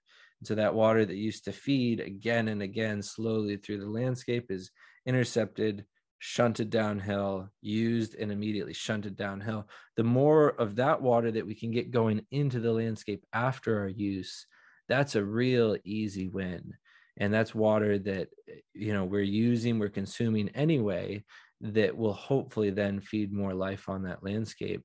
[0.45, 4.71] so that water that used to feed again and again slowly through the landscape is
[5.05, 5.85] intercepted,
[6.19, 9.67] shunted downhill, used, and immediately shunted downhill.
[9.95, 13.87] The more of that water that we can get going into the landscape after our
[13.87, 14.45] use,
[14.89, 16.73] that's a real easy win.
[17.17, 18.29] And that's water that
[18.73, 21.23] you know we're using, we're consuming anyway,
[21.61, 24.83] that will hopefully then feed more life on that landscape.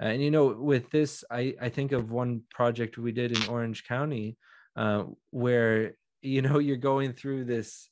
[0.00, 3.84] And you know, with this, I, I think of one project we did in Orange
[3.84, 4.36] County
[4.76, 7.88] uh, where you know you're going through this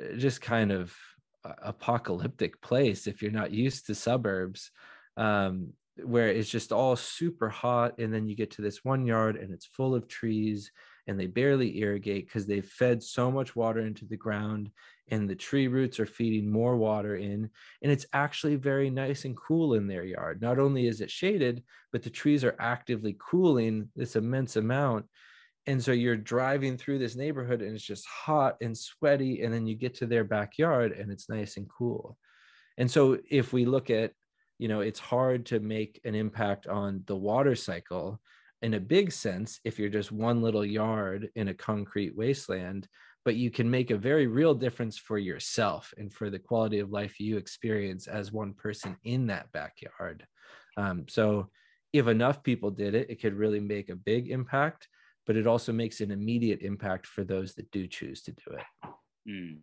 [0.00, 0.94] uh, just kind of
[1.44, 4.70] uh, apocalyptic place if you're not used to suburbs
[5.16, 9.36] um, where it's just all super hot and then you get to this one yard
[9.36, 10.70] and it's full of trees
[11.06, 14.70] and they barely irrigate because they've fed so much water into the ground
[15.10, 17.50] and the tree roots are feeding more water in
[17.82, 20.40] and it's actually very nice and cool in their yard.
[20.40, 25.06] Not only is it shaded but the trees are actively cooling this immense amount
[25.66, 29.66] and so you're driving through this neighborhood and it's just hot and sweaty and then
[29.66, 32.16] you get to their backyard and it's nice and cool.
[32.78, 34.12] And so if we look at
[34.58, 38.20] you know it's hard to make an impact on the water cycle
[38.62, 42.88] in a big sense if you're just one little yard in a concrete wasteland
[43.24, 46.90] but you can make a very real difference for yourself and for the quality of
[46.90, 50.26] life you experience as one person in that backyard
[50.76, 51.48] um, so
[51.92, 54.88] if enough people did it it could really make a big impact
[55.26, 58.90] but it also makes an immediate impact for those that do choose to do it.
[59.28, 59.58] Mm.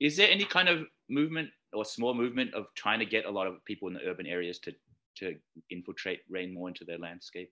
[0.00, 3.46] Is there any kind of movement or small movement of trying to get a lot
[3.46, 4.72] of people in the urban areas to
[5.14, 5.36] to
[5.68, 7.50] infiltrate rain more into their landscape?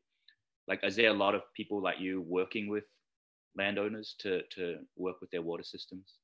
[0.71, 2.85] Like, is there a lot of people like you working with
[3.57, 6.15] landowners to to work with their water systems?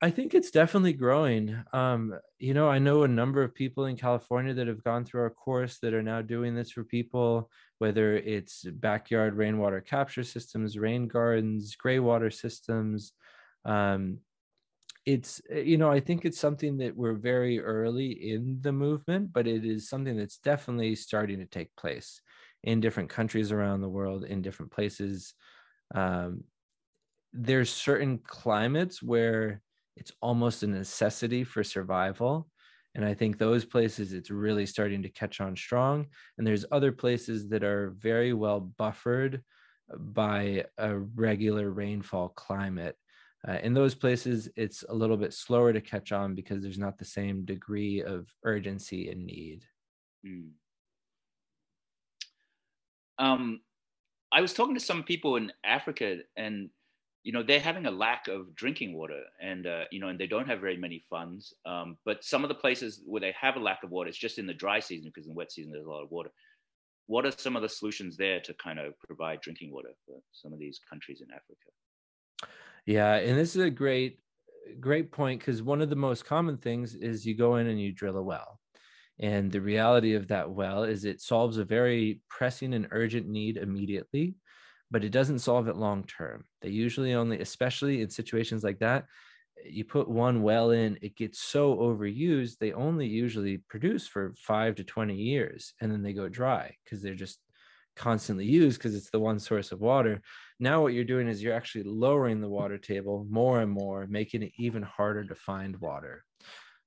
[0.00, 1.56] I think it's definitely growing.
[1.72, 5.22] Um, you know, I know a number of people in California that have gone through
[5.22, 10.78] our course that are now doing this for people, whether it's backyard rainwater capture systems,
[10.78, 13.12] rain gardens, gray water systems.
[13.64, 14.18] Um,
[15.04, 19.48] it's, you know, I think it's something that we're very early in the movement, but
[19.48, 22.20] it is something that's definitely starting to take place
[22.62, 25.34] in different countries around the world, in different places
[25.94, 26.44] Um,
[27.32, 29.62] there's certain climates where
[29.96, 32.48] it's almost a necessity for survival.
[32.94, 36.06] And I think those places it's really starting to catch on strong.
[36.38, 39.42] And there's other places that are very well buffered
[39.98, 42.96] by a regular rainfall climate.
[43.46, 46.98] Uh, in those places, it's a little bit slower to catch on because there's not
[46.98, 49.64] the same degree of urgency and need.
[50.26, 50.50] Mm.
[53.18, 53.60] Um,
[54.32, 56.70] I was talking to some people in Africa, and
[57.22, 60.26] you know they're having a lack of drinking water, and uh, you know, and they
[60.26, 61.54] don't have very many funds.
[61.64, 64.38] Um, but some of the places where they have a lack of water, it's just
[64.38, 66.30] in the dry season because in wet season there's a lot of water.
[67.06, 70.52] What are some of the solutions there to kind of provide drinking water for some
[70.52, 72.50] of these countries in Africa?
[72.84, 74.18] Yeah, and this is a great,
[74.80, 77.92] great point because one of the most common things is you go in and you
[77.92, 78.60] drill a well
[79.18, 83.56] and the reality of that well is it solves a very pressing and urgent need
[83.56, 84.34] immediately,
[84.90, 86.44] but it doesn't solve it long term.
[86.60, 89.06] They usually only, especially in situations like that,
[89.64, 94.74] you put one well in, it gets so overused, they only usually produce for five
[94.76, 97.38] to 20 years and then they go dry because they're just
[97.96, 100.20] constantly used because it's the one source of water.
[100.60, 104.42] Now, what you're doing is you're actually lowering the water table more and more, making
[104.42, 106.24] it even harder to find water.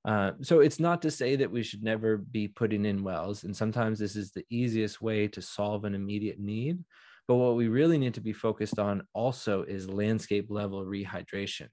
[0.06, 3.56] Uh, so it's not to say that we should never be putting in wells, and
[3.56, 6.80] sometimes this is the easiest way to solve an immediate need.
[7.28, 11.68] But what we really need to be focused on also is landscape level rehydration,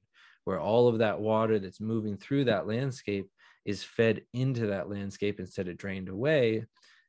[0.45, 3.27] where all of that water that's moving through that landscape
[3.65, 6.67] is fed into that landscape instead of drained away,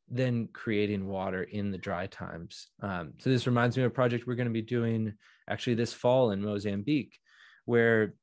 [0.10, 2.69] then creating water in the dry times.
[2.82, 5.13] Um, so this reminds me of a project we're going to be doing
[5.49, 7.17] actually this fall in Mozambique,
[7.65, 8.13] where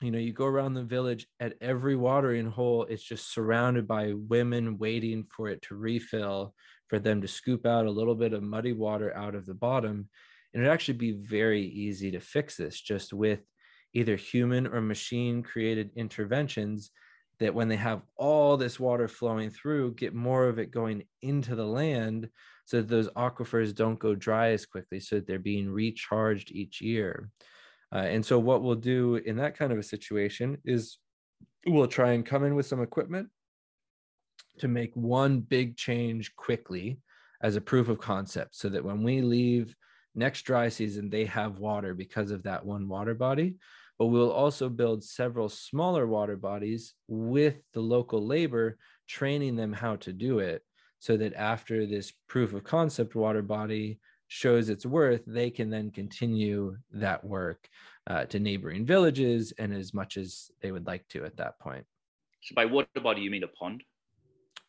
[0.00, 4.12] you know you go around the village at every watering hole it's just surrounded by
[4.12, 6.54] women waiting for it to refill
[6.88, 10.08] for them to scoop out a little bit of muddy water out of the bottom.
[10.52, 13.40] And it'd actually be very easy to fix this just with
[13.92, 16.90] either human or machine created interventions
[17.40, 21.56] that when they have all this water flowing through get more of it going into
[21.56, 22.28] the land
[22.64, 26.80] so that those aquifers don't go dry as quickly so that they're being recharged each
[26.80, 27.28] year
[27.94, 30.98] uh, and so, what we'll do in that kind of a situation is
[31.66, 33.28] we'll try and come in with some equipment
[34.58, 36.98] to make one big change quickly
[37.40, 39.74] as a proof of concept so that when we leave
[40.14, 43.56] next dry season, they have water because of that one water body.
[43.98, 48.76] But we'll also build several smaller water bodies with the local labor,
[49.08, 50.62] training them how to do it
[50.98, 54.00] so that after this proof of concept water body
[54.34, 57.68] shows its worth, they can then continue that work
[58.08, 61.84] uh, to neighboring villages and as much as they would like to at that point.
[62.42, 63.84] So, by water body, you mean a pond?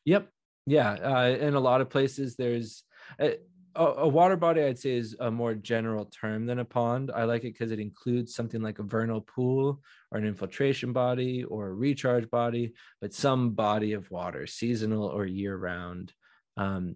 [0.06, 0.30] Yep.
[0.68, 0.92] Yeah.
[0.92, 2.84] Uh, in a lot of places, there's
[3.20, 3.38] a,
[3.76, 7.12] a, water body, I'd say, is a more general term than a pond.
[7.14, 11.44] I like it because it includes something like a vernal pool or an infiltration body
[11.44, 16.14] or a recharge body, but some body of water, seasonal or year round.
[16.56, 16.96] Um,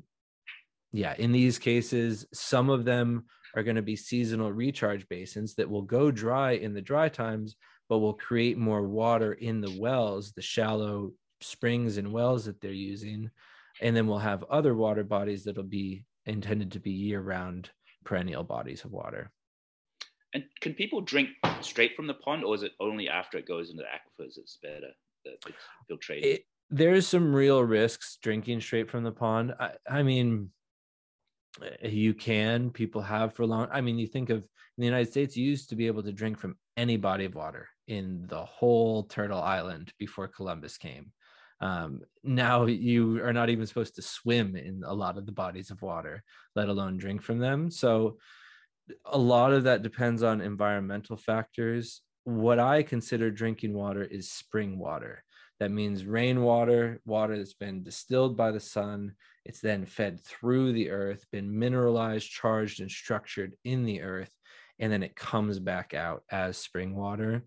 [0.91, 3.25] yeah, in these cases, some of them
[3.56, 7.56] are going to be seasonal recharge basins that will go dry in the dry times,
[7.88, 12.71] but will create more water in the wells, the shallow springs and wells that they're
[12.71, 13.30] using.
[13.82, 17.69] And then we'll have other water bodies that'll be intended to be year round
[18.04, 19.32] perennial bodies of water.
[20.34, 21.30] And can people drink
[21.62, 24.60] straight from the pond, or is it only after it goes into the aquifers it's
[24.62, 24.91] better
[25.25, 25.58] that it's
[25.89, 26.23] filtrated?
[26.23, 29.56] It, there's some real risks drinking straight from the pond.
[29.60, 30.52] I, I mean,
[31.82, 34.46] you can people have for long i mean you think of in
[34.78, 37.68] the united states you used to be able to drink from any body of water
[37.90, 41.12] in the whole turtle island before columbus came.
[41.60, 45.72] Um, now you are not even supposed to swim in a lot of the bodies
[45.72, 46.24] of water
[46.56, 47.70] let alone drink from them.
[47.70, 48.18] So
[49.06, 52.02] a lot of that depends on environmental factors.
[52.24, 55.24] What i consider drinking water is spring water
[55.60, 59.13] that means rainwater, water that's been distilled by the sun.
[59.45, 64.32] It's then fed through the earth, been mineralized, charged, and structured in the earth,
[64.80, 67.43] and then it comes back out as spring water.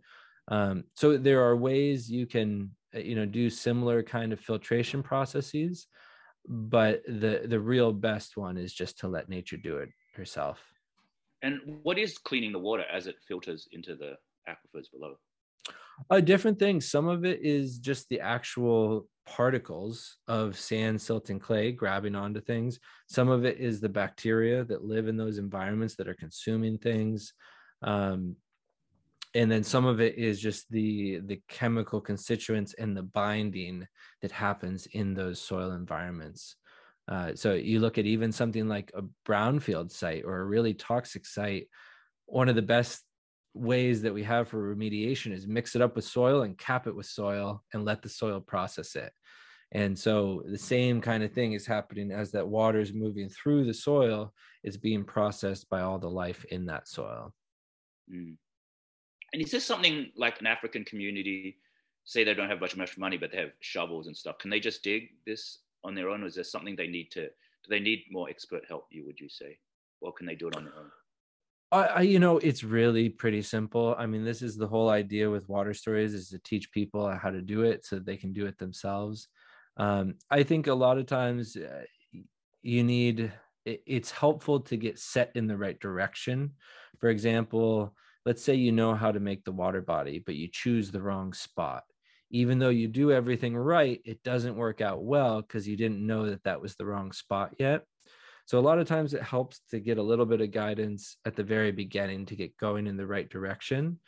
[0.49, 5.03] Um, so there are ways you can, uh, you know, do similar kind of filtration
[5.03, 5.87] processes,
[6.47, 10.61] but the the real best one is just to let nature do it herself.
[11.43, 14.15] And what is cleaning the water as it filters into the
[14.49, 15.17] aquifers below?
[16.11, 16.91] Uh, different things.
[16.91, 22.41] Some of it is just the actual particles of sand, silt, and clay grabbing onto
[22.41, 22.79] things.
[23.09, 27.35] Some of it is the bacteria that live in those environments that are consuming things.
[27.83, 28.37] Um,
[29.35, 33.87] and then some of it is just the the chemical constituents and the binding
[34.21, 36.57] that happens in those soil environments.
[37.09, 41.27] Uh, so you look at even something like a brownfield site or a really toxic
[41.27, 41.69] site
[42.33, 43.05] one of the best
[43.55, 46.95] ways that we have for remediation is mix it up with soil and cap it
[46.95, 49.13] with soil and let the soil process it.
[49.73, 53.65] And so the same kind of thing is happening as that water is moving through
[53.65, 54.33] the soil,
[54.63, 57.33] it's being processed by all the life in that soil.
[58.13, 58.37] Mm.
[59.33, 61.57] And is this something like an African community,
[62.05, 64.39] say they don't have much much money, but they have shovels and stuff?
[64.39, 67.23] Can they just dig this on their own, or is there something they need to?
[67.23, 68.87] Do they need more expert help?
[68.91, 69.57] You would you say,
[70.03, 70.91] or can they do it on their own?
[71.73, 73.95] I, you know, it's really pretty simple.
[73.99, 77.31] I mean, this is the whole idea with water stories is to teach people how
[77.31, 79.29] to do it so they can do it themselves.
[79.79, 81.85] Um, I think a lot of times uh,
[82.63, 83.33] you need
[83.65, 86.53] it's helpful to get set in the right direction.
[86.99, 87.95] For example,
[88.27, 91.33] let's say you know how to make the water body, but you choose the wrong
[91.33, 91.85] spot.
[92.31, 96.29] Even though you do everything right, it doesn't work out well because you didn't know
[96.29, 97.85] that that was the wrong spot yet.
[98.47, 101.37] So a lot of times it helps to get a little bit of guidance at
[101.37, 103.99] the very beginning to get going in the right direction.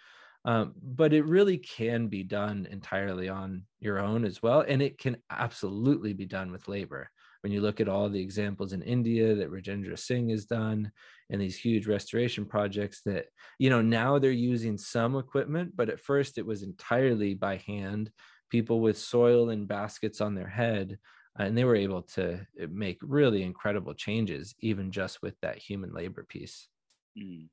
[0.45, 4.61] Um, but it really can be done entirely on your own as well.
[4.67, 7.09] And it can absolutely be done with labor.
[7.41, 10.91] When you look at all the examples in India that Rajendra Singh has done
[11.31, 13.27] and these huge restoration projects that,
[13.59, 18.11] you know, now they're using some equipment, but at first it was entirely by hand,
[18.51, 20.99] people with soil and baskets on their head
[21.39, 25.93] and they were able to eh, make really incredible changes even just with that human
[25.93, 26.69] labor piece.
[27.19, 27.49] Mm.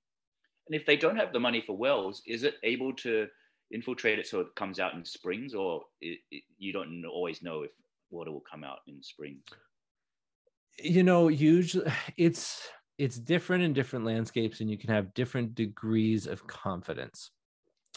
[0.67, 3.27] and if they don't have the money for wells is it able to
[3.71, 7.63] infiltrate it so it comes out in springs or it, it, you don't always know
[7.63, 7.71] if
[8.09, 9.43] water will come out in springs?
[10.79, 12.67] You know usually it's
[12.97, 17.31] it's different in different landscapes and you can have different degrees of confidence.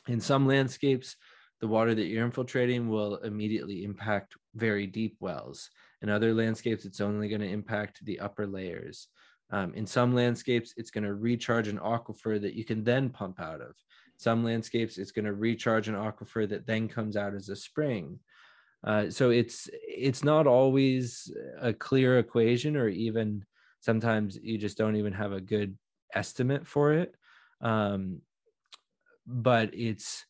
[0.06, 1.16] In some landscapes
[1.60, 5.70] the water that you're infiltrating will immediately impact very deep wells.
[6.02, 9.08] In other landscapes, it's only going to impact the upper layers.
[9.50, 13.40] Um, in some landscapes, it's going to recharge an aquifer that you can then pump
[13.40, 13.74] out of.
[14.16, 18.18] Some landscapes, it's going to recharge an aquifer that then comes out as a spring.
[18.84, 23.44] Uh, so it's it's not always a clear equation, or even
[23.80, 25.76] sometimes you just don't even have a good
[26.14, 27.14] estimate for it.
[27.60, 28.20] Um,
[29.26, 30.26] but it's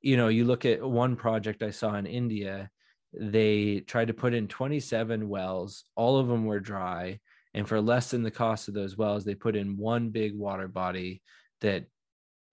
[0.00, 2.70] you know, you look at one project I saw in India,
[3.12, 7.20] they tried to put in 27 wells, all of them were dry.
[7.54, 10.68] And for less than the cost of those wells, they put in one big water
[10.68, 11.22] body
[11.60, 11.84] that,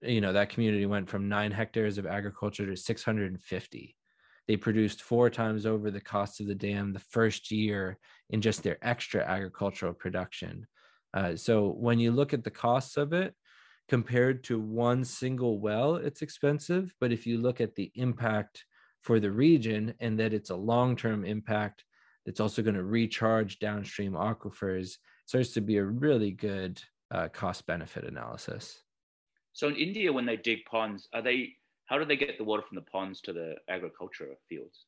[0.02, 3.96] you know, that community went from nine hectares of agriculture to 650.
[4.48, 7.98] They produced four times over the cost of the dam the first year
[8.30, 10.68] in just their extra agricultural production.
[11.14, 13.34] Uh, so when you look at the costs of it,
[13.88, 16.94] compared to one single well, it's expensive.
[17.00, 18.66] But if you look at the impact
[19.02, 21.84] for the region and that it's a long term impact
[22.26, 26.82] that's also going to recharge downstream aquifers, it starts to be a really good
[27.12, 28.82] uh, cost benefit analysis.
[29.54, 31.54] So in India, when they dig ponds, are they
[31.86, 34.86] how do they get the water from the ponds to the agriculture fields?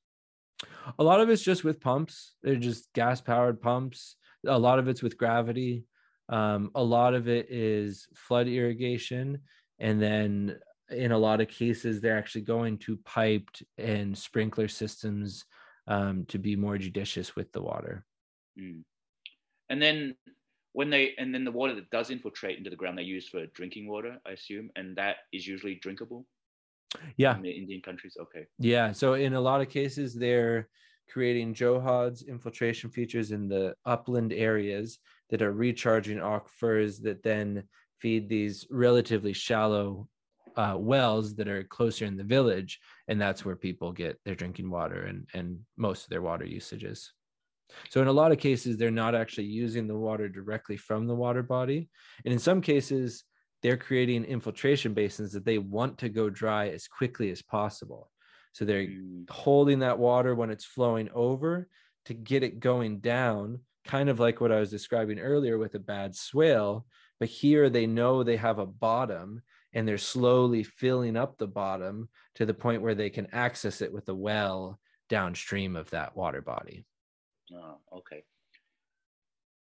[0.97, 2.33] A lot of it's just with pumps.
[2.41, 4.15] They're just gas powered pumps.
[4.47, 5.85] A lot of it's with gravity.
[6.29, 9.39] Um, a lot of it is flood irrigation,
[9.79, 10.57] and then
[10.89, 15.45] in a lot of cases, they're actually going to piped and sprinkler systems
[15.87, 18.05] um, to be more judicious with the water.
[18.59, 18.83] Mm.
[19.69, 20.15] And then
[20.73, 23.45] when they and then the water that does infiltrate into the ground, they use for
[23.47, 26.25] drinking water, I assume, and that is usually drinkable.
[27.17, 28.15] Yeah, in the Indian countries.
[28.19, 28.45] Okay.
[28.59, 30.69] Yeah, so in a lot of cases, they're
[31.09, 34.99] creating Johads infiltration features in the upland areas
[35.29, 37.63] that are recharging aquifers that then
[37.99, 40.07] feed these relatively shallow
[40.55, 44.69] uh, wells that are closer in the village and that's where people get their drinking
[44.69, 47.13] water and, and most of their water usages
[47.89, 51.13] so in a lot of cases they're not actually using the water directly from the
[51.13, 51.89] water body
[52.25, 53.23] and in some cases
[53.61, 58.09] they're creating infiltration basins that they want to go dry as quickly as possible
[58.53, 59.29] so they're mm.
[59.29, 61.67] holding that water when it's flowing over
[62.05, 65.79] to get it going down kind of like what I was describing earlier with a
[65.79, 66.85] bad swale.
[67.19, 69.41] But here they know they have a bottom
[69.73, 73.91] and they're slowly filling up the bottom to the point where they can access it
[73.91, 74.79] with a well
[75.09, 76.85] downstream of that water body.
[77.53, 78.23] Oh, okay.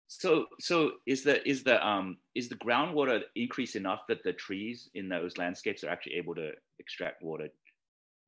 [0.06, 4.88] So, so is the is the um is the groundwater increase enough that the trees
[4.94, 7.48] in those landscapes are actually able to extract water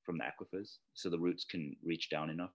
[0.02, 2.50] from the aquifers, so the roots can reach down enough?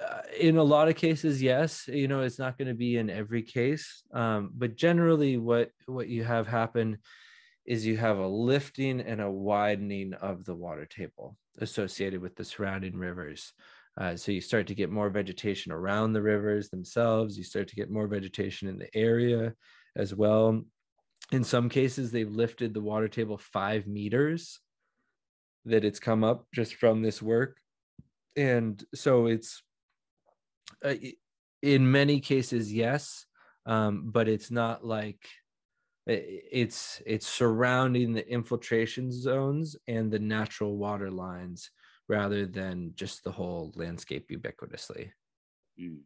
[0.00, 3.08] Uh, in a lot of cases yes you know it's not going to be in
[3.08, 6.98] every case um, but generally what what you have happen
[7.64, 12.44] is you have a lifting and a widening of the water table associated with the
[12.44, 13.52] surrounding rivers
[14.00, 17.76] uh, so you start to get more vegetation around the rivers themselves you start to
[17.76, 19.54] get more vegetation in the area
[19.94, 20.64] as well
[21.32, 24.60] in some cases, they've lifted the water table five meters
[25.64, 27.56] that it's come up just from this work.
[28.36, 29.62] And so it's
[30.84, 30.94] uh,
[31.62, 33.26] in many cases, yes,
[33.66, 35.26] um, but it's not like
[36.06, 41.70] it's it's surrounding the infiltration zones and the natural water lines
[42.08, 45.10] rather than just the whole landscape ubiquitously.
[45.80, 46.00] Mm.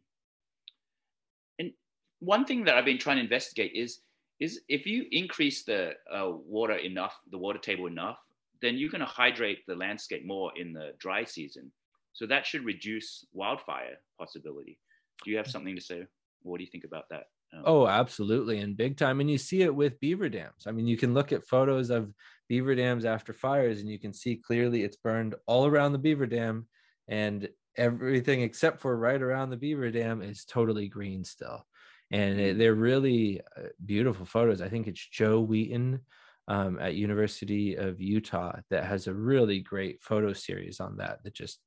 [1.59, 1.71] And
[2.19, 3.99] one thing that I've been trying to investigate is
[4.39, 8.17] is if you increase the uh, water enough, the water table enough,
[8.61, 11.69] then you're going to hydrate the landscape more in the dry season.
[12.13, 14.79] So that should reduce wildfire possibility.
[15.23, 16.05] Do you have something to say?
[16.41, 17.25] What do you think about that?
[17.53, 18.59] Um, oh, absolutely.
[18.59, 19.19] And big time.
[19.19, 20.65] And you see it with beaver dams.
[20.67, 22.13] I mean, you can look at photos of
[22.47, 26.25] beaver dams after fires and you can see clearly it's burned all around the beaver
[26.25, 26.67] dam
[27.07, 31.65] and everything except for right around the beaver dam is totally green still.
[32.11, 32.59] And it, mm.
[32.59, 34.61] they're really uh, beautiful photos.
[34.61, 35.99] I think it's Joe Wheaton
[36.47, 41.35] um, at University of Utah that has a really great photo series on that that
[41.35, 41.59] just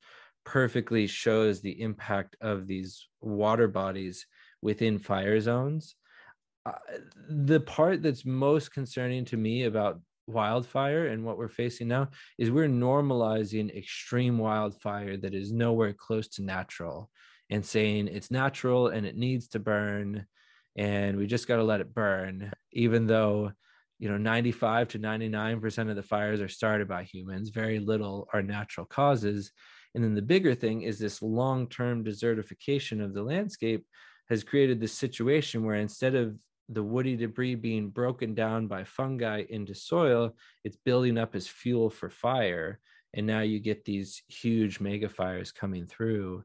[0.44, 4.26] perfectly shows the impact of these water bodies
[4.60, 5.96] within fire zones.
[6.64, 6.72] Uh,
[7.28, 12.50] the part that's most concerning to me about wildfire and what we're facing now is
[12.50, 17.10] we're normalizing extreme wildfire that is nowhere close to natural
[17.50, 20.24] and saying it's natural and it needs to burn
[20.76, 23.50] and we just got to let it burn even though
[23.98, 28.42] you know 95 to 99% of the fires are started by humans very little are
[28.42, 29.52] natural causes
[29.94, 33.84] and then the bigger thing is this long-term desertification of the landscape
[34.28, 36.36] has created this situation where instead of
[36.68, 40.34] the woody debris being broken down by fungi into soil,
[40.64, 42.78] it's building up as fuel for fire.
[43.14, 46.44] And now you get these huge mega fires coming through.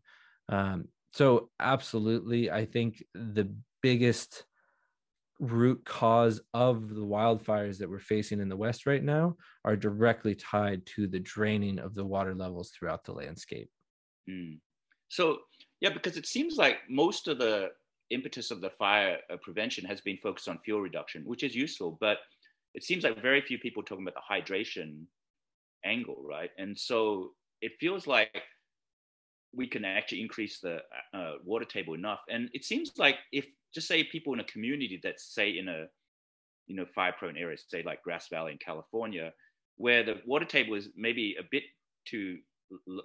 [0.49, 3.49] Um, so, absolutely, I think the
[3.81, 4.43] biggest
[5.39, 10.35] root cause of the wildfires that we're facing in the West right now are directly
[10.35, 13.69] tied to the draining of the water levels throughout the landscape.
[14.29, 14.59] Mm.
[15.09, 15.39] So,
[15.79, 17.69] yeah, because it seems like most of the
[18.09, 21.97] impetus of the fire uh, prevention has been focused on fuel reduction, which is useful,
[22.01, 22.17] but
[22.73, 25.03] it seems like very few people talking about the hydration
[25.85, 26.49] angle, right?
[26.57, 27.31] And so
[27.61, 28.43] it feels like
[29.53, 30.79] we can actually increase the
[31.13, 32.19] uh, water table enough.
[32.29, 35.85] And it seems like if just say people in a community that's say in a
[36.67, 39.33] you know fire prone area, say like Grass Valley in California,
[39.77, 41.63] where the water table is maybe a bit
[42.05, 42.37] too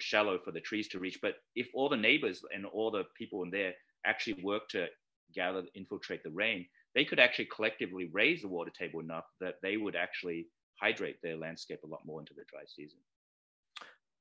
[0.00, 1.18] shallow for the trees to reach.
[1.22, 4.86] But if all the neighbors and all the people in there actually work to
[5.34, 9.76] gather, infiltrate the rain, they could actually collectively raise the water table enough that they
[9.76, 10.46] would actually
[10.80, 12.98] hydrate their landscape a lot more into the dry season.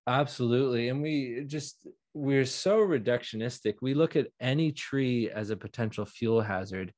[0.08, 0.89] Absolutely.
[0.89, 3.76] And we just, we're so reductionistic.
[3.82, 6.93] We look at any tree as a potential fuel hazard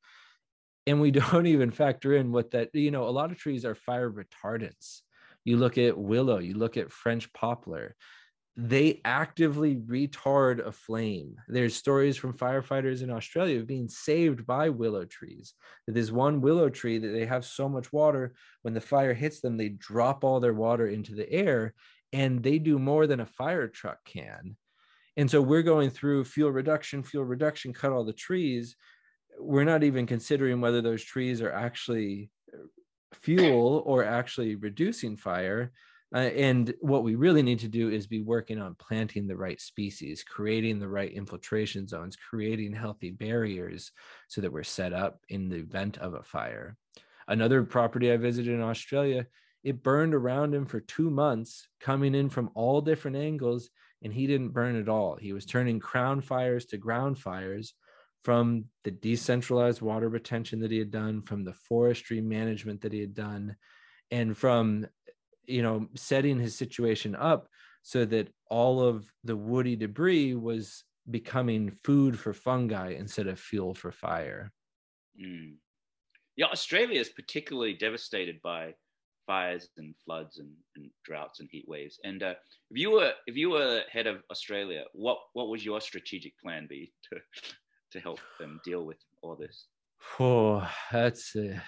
[0.87, 3.75] and we don't even factor in what that, you know, a lot of trees are
[3.75, 5.01] fire retardants.
[5.45, 7.95] You look at willow, you look at French poplar
[8.55, 11.35] they actively retard a flame.
[11.47, 15.55] There's stories from firefighters in Australia of being saved by willow trees.
[15.87, 19.57] There's one willow tree that they have so much water when the fire hits them,
[19.57, 21.73] they drop all their water into the air
[22.13, 24.55] and they do more than a fire truck can.
[25.17, 28.75] And so we're going through fuel reduction, fuel reduction, cut all the trees.
[29.37, 32.29] We're not even considering whether those trees are actually
[33.13, 35.71] fuel or actually reducing fire
[36.13, 39.59] uh, and what we really need to do is be working on planting the right
[39.59, 43.91] species, creating the right infiltration zones, creating healthy barriers
[44.27, 46.77] so that we're set up in the event of a fire.
[47.27, 49.25] Another property I visited in Australia,
[49.63, 53.69] it burned around him for two months, coming in from all different angles,
[54.01, 55.15] and he didn't burn at all.
[55.15, 57.73] He was turning crown fires to ground fires
[58.23, 62.99] from the decentralized water retention that he had done, from the forestry management that he
[62.99, 63.55] had done,
[64.11, 64.85] and from
[65.45, 67.47] you know setting his situation up
[67.81, 73.73] so that all of the woody debris was becoming food for fungi instead of fuel
[73.73, 74.51] for fire
[75.19, 75.53] mm.
[76.37, 78.73] yeah australia is particularly devastated by
[79.25, 82.33] fires and floods and, and droughts and heat waves and uh,
[82.71, 86.67] if you were if you were head of australia what what was your strategic plan
[86.69, 87.19] be to
[87.91, 89.67] to help them deal with all this
[90.19, 91.61] oh that's a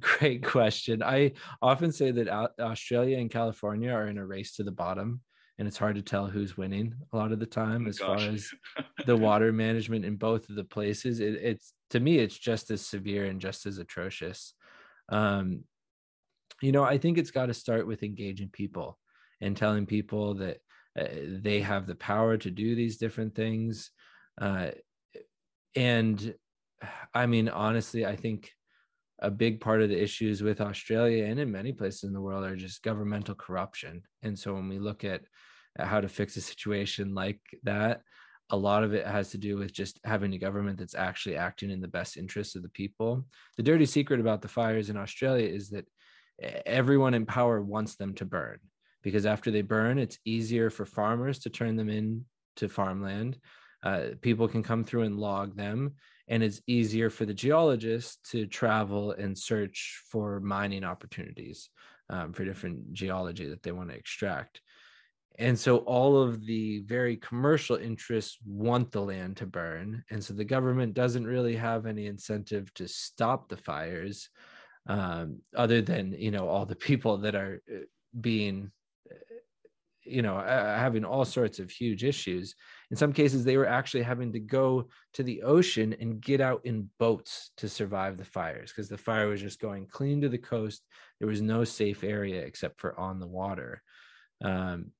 [0.00, 1.02] Great question.
[1.02, 5.20] I often say that Australia and California are in a race to the bottom,
[5.58, 8.24] and it's hard to tell who's winning a lot of the time oh as gosh.
[8.24, 8.48] far as
[9.06, 11.20] the water management in both of the places.
[11.20, 14.54] It, it's to me, it's just as severe and just as atrocious.
[15.10, 15.64] Um,
[16.62, 18.98] you know, I think it's got to start with engaging people
[19.40, 20.58] and telling people that
[20.98, 21.06] uh,
[21.40, 23.90] they have the power to do these different things.
[24.40, 24.70] Uh,
[25.74, 26.34] and
[27.14, 28.50] I mean, honestly, I think
[29.20, 32.44] a big part of the issues with Australia and in many places in the world
[32.44, 34.02] are just governmental corruption.
[34.22, 35.22] And so when we look at,
[35.78, 38.02] how to fix a situation like that,
[38.50, 41.70] a lot of it has to do with just having a government that's actually acting
[41.70, 43.24] in the best interests of the people.
[43.56, 45.88] The dirty secret about the fires in Australia is that
[46.66, 48.58] everyone in power wants them to burn
[49.02, 53.38] because after they burn, it's easier for farmers to turn them into farmland.
[53.82, 55.94] Uh, people can come through and log them,
[56.28, 61.68] and it's easier for the geologists to travel and search for mining opportunities
[62.10, 64.60] um, for different geology that they want to extract
[65.38, 70.34] and so all of the very commercial interests want the land to burn and so
[70.34, 74.28] the government doesn't really have any incentive to stop the fires
[74.86, 77.80] um, other than you know all the people that are uh,
[78.20, 78.70] being
[79.10, 79.14] uh,
[80.04, 82.54] you know having all sorts of huge issues.
[82.90, 86.60] In some cases they were actually having to go to the ocean and get out
[86.64, 90.38] in boats to survive the fires because the fire was just going clean to the
[90.38, 90.82] coast.
[91.18, 93.82] There was no safe area except for on the water.
[94.44, 94.90] Um,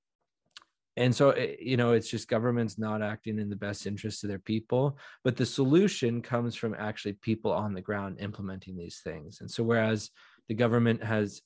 [0.96, 4.28] and so eh, you know it's just governments not acting in the best interest of
[4.28, 9.40] their people but the solution comes from actually people on the ground implementing these things.
[9.40, 10.10] And so whereas
[10.48, 11.42] the government has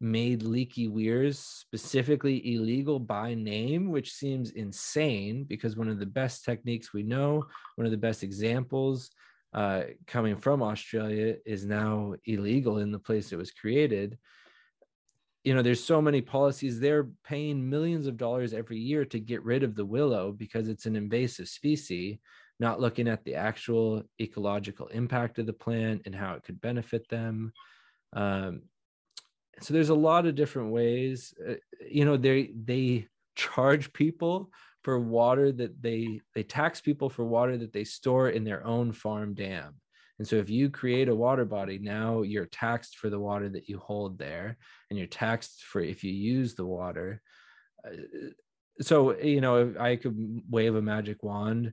[0.00, 6.42] made leaky weirs specifically illegal by name which seems insane because one of the best
[6.42, 7.44] techniques we know
[7.76, 9.10] one of the best examples
[9.52, 14.16] uh, coming from australia is now illegal in the place it was created
[15.44, 19.42] you know there's so many policies they're paying millions of dollars every year to get
[19.42, 22.18] rid of the willow because it's an invasive species
[22.58, 27.08] not looking at the actual ecological impact of the plant and how it could benefit
[27.08, 27.54] them.
[28.12, 28.62] Um,
[29.62, 31.54] so there's a lot of different ways uh,
[31.88, 34.50] you know they they charge people
[34.82, 38.92] for water that they they tax people for water that they store in their own
[38.92, 39.74] farm dam
[40.20, 43.70] and so if you create a water body, now you're taxed for the water that
[43.70, 44.58] you hold there,
[44.90, 47.22] and you're taxed for if you use the water.
[47.82, 47.96] Uh,
[48.82, 51.72] so, you know, if I could wave a magic wand,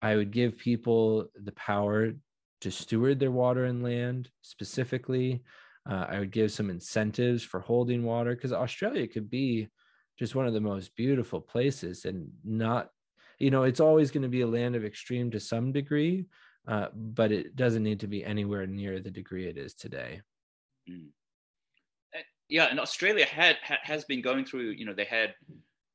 [0.00, 2.12] I would give people the power
[2.60, 5.42] to steward their water and land specifically.
[5.84, 9.70] Uh, I would give some incentives for holding water because Australia could be
[10.20, 12.90] just one of the most beautiful places and not,
[13.40, 16.26] you know, it's always going to be a land of extreme to some degree,
[16.68, 20.20] uh, but it doesn't need to be anywhere near the degree it is today.
[20.88, 21.08] Mm.
[22.14, 24.70] Uh, yeah, and Australia had ha, has been going through.
[24.70, 25.34] You know, they had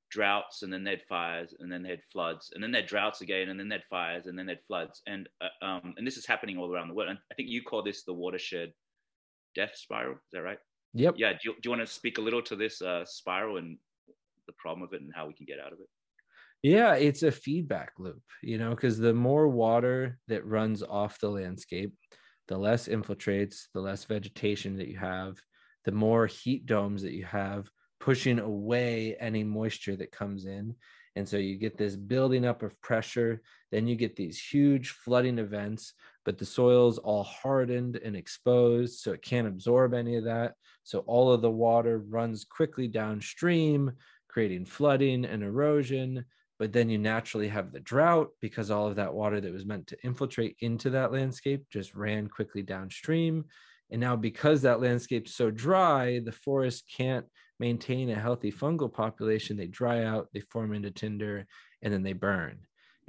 [0.09, 2.87] droughts, and then they had fires, and then they had floods, and then they had
[2.87, 5.93] droughts again, and then they had fires, and then they had floods, and uh, um,
[5.97, 7.09] and this is happening all around the world.
[7.09, 8.73] And I think you call this the watershed
[9.55, 10.15] death spiral.
[10.15, 10.59] Is that right?
[10.95, 11.15] Yep.
[11.17, 11.33] Yeah.
[11.33, 13.77] Do you, do you want to speak a little to this uh, spiral and
[14.47, 15.87] the problem of it and how we can get out of it?
[16.63, 21.29] Yeah, it's a feedback loop, you know, because the more water that runs off the
[21.29, 21.93] landscape,
[22.47, 25.37] the less infiltrates, the less vegetation that you have,
[25.83, 30.75] the more heat domes that you have pushing away any moisture that comes in.
[31.15, 33.41] And so you get this building up of pressure.
[33.71, 35.93] Then you get these huge flooding events,
[36.25, 40.55] but the soil's all hardened and exposed, so it can't absorb any of that.
[40.83, 43.93] So all of the water runs quickly downstream,
[44.27, 46.25] creating flooding and erosion
[46.63, 49.85] but then you naturally have the drought because all of that water that was meant
[49.85, 53.43] to infiltrate into that landscape just ran quickly downstream.
[53.91, 57.25] And now, because that landscape's so dry, the forest can't
[57.59, 59.57] maintain a healthy fungal population.
[59.57, 61.47] They dry out, they form into tinder,
[61.81, 62.59] and then they burn.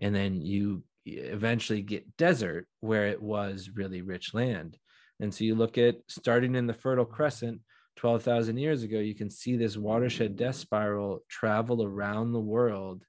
[0.01, 4.77] And then you eventually get desert where it was really rich land.
[5.21, 7.61] And so you look at starting in the Fertile Crescent
[7.99, 13.05] 12,000 years ago, you can see this watershed death spiral travel around the world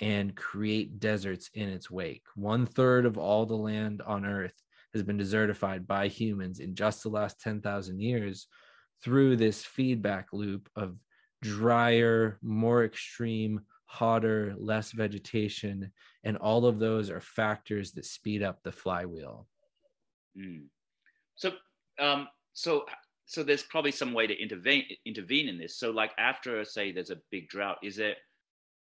[0.00, 2.24] and create deserts in its wake.
[2.34, 4.54] One third of all the land on Earth
[4.92, 8.46] has been desertified by humans in just the last 10,000 years
[9.02, 10.96] through this feedback loop of
[11.42, 15.92] drier, more extreme, hotter, less vegetation.
[16.24, 19.46] And all of those are factors that speed up the flywheel.
[20.36, 20.64] Mm.
[21.36, 21.52] So,
[21.98, 22.84] um, so,
[23.26, 25.78] so there's probably some way to intervene intervene in this.
[25.78, 28.16] So, like after, say, there's a big drought, is it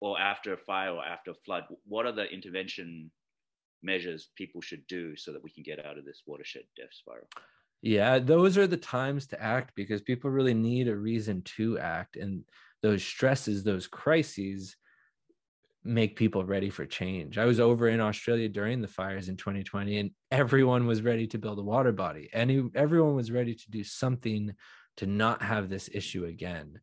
[0.02, 3.08] or after a fire or after a flood, what are the intervention
[3.84, 7.28] measures people should do so that we can get out of this watershed death spiral?
[7.82, 12.16] Yeah, those are the times to act because people really need a reason to act.
[12.16, 12.42] And
[12.82, 14.76] those stresses, those crises
[15.84, 17.38] make people ready for change.
[17.38, 21.38] I was over in Australia during the fires in 2020 and everyone was ready to
[21.38, 22.28] build a water body.
[22.32, 24.52] Any everyone was ready to do something
[24.96, 26.80] to not have this issue again.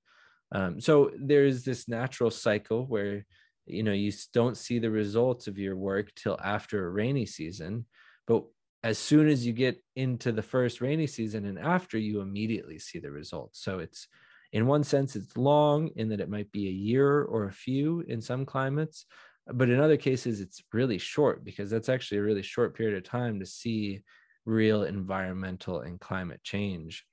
[0.52, 3.26] Um, so there's this natural cycle where
[3.66, 7.86] you know you don't see the results of your work till after a rainy season,
[8.28, 8.44] but
[8.84, 13.00] as soon as you get into the first rainy season and after you immediately see
[13.00, 13.62] the results.
[13.62, 14.08] So it's
[14.52, 18.04] in one sense it's long in that it might be a year or a few
[18.08, 19.06] in some climates
[19.54, 23.04] but in other cases it's really short because that's actually a really short period of
[23.04, 24.02] time to see
[24.46, 27.06] real environmental and climate change.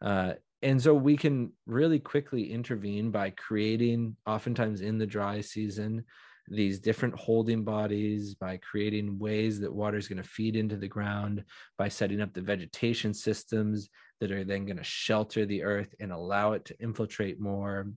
[0.00, 6.04] Uh, and so we can really quickly intervene by creating oftentimes in the dry season
[6.48, 10.88] these different holding bodies by creating ways that water is going to feed into the
[10.88, 11.44] ground
[11.76, 13.88] by setting up the vegetation systems
[14.20, 17.88] that are then going to shelter the earth and allow it to infiltrate more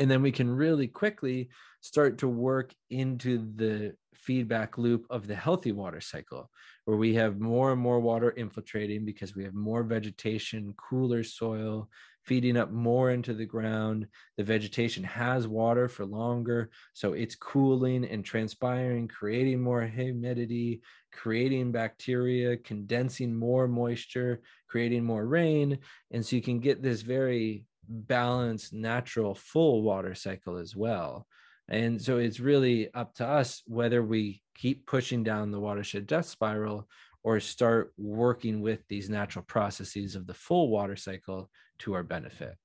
[0.00, 1.50] and then we can really quickly
[1.82, 6.50] start to work into the feedback loop of the healthy water cycle
[6.86, 11.88] where we have more and more water infiltrating because we have more vegetation cooler soil
[12.24, 14.06] feeding up more into the ground.
[14.36, 20.80] The vegetation has water for longer so it's cooling and transpiring creating more humidity
[21.12, 25.78] creating bacteria condensing more moisture creating more rain.
[26.10, 31.26] And so you can get this very balanced, natural, full water cycle as well.
[31.68, 36.26] And so it's really up to us whether we keep pushing down the watershed death
[36.26, 36.88] spiral
[37.22, 42.56] or start working with these natural processes of the full water cycle to our benefit.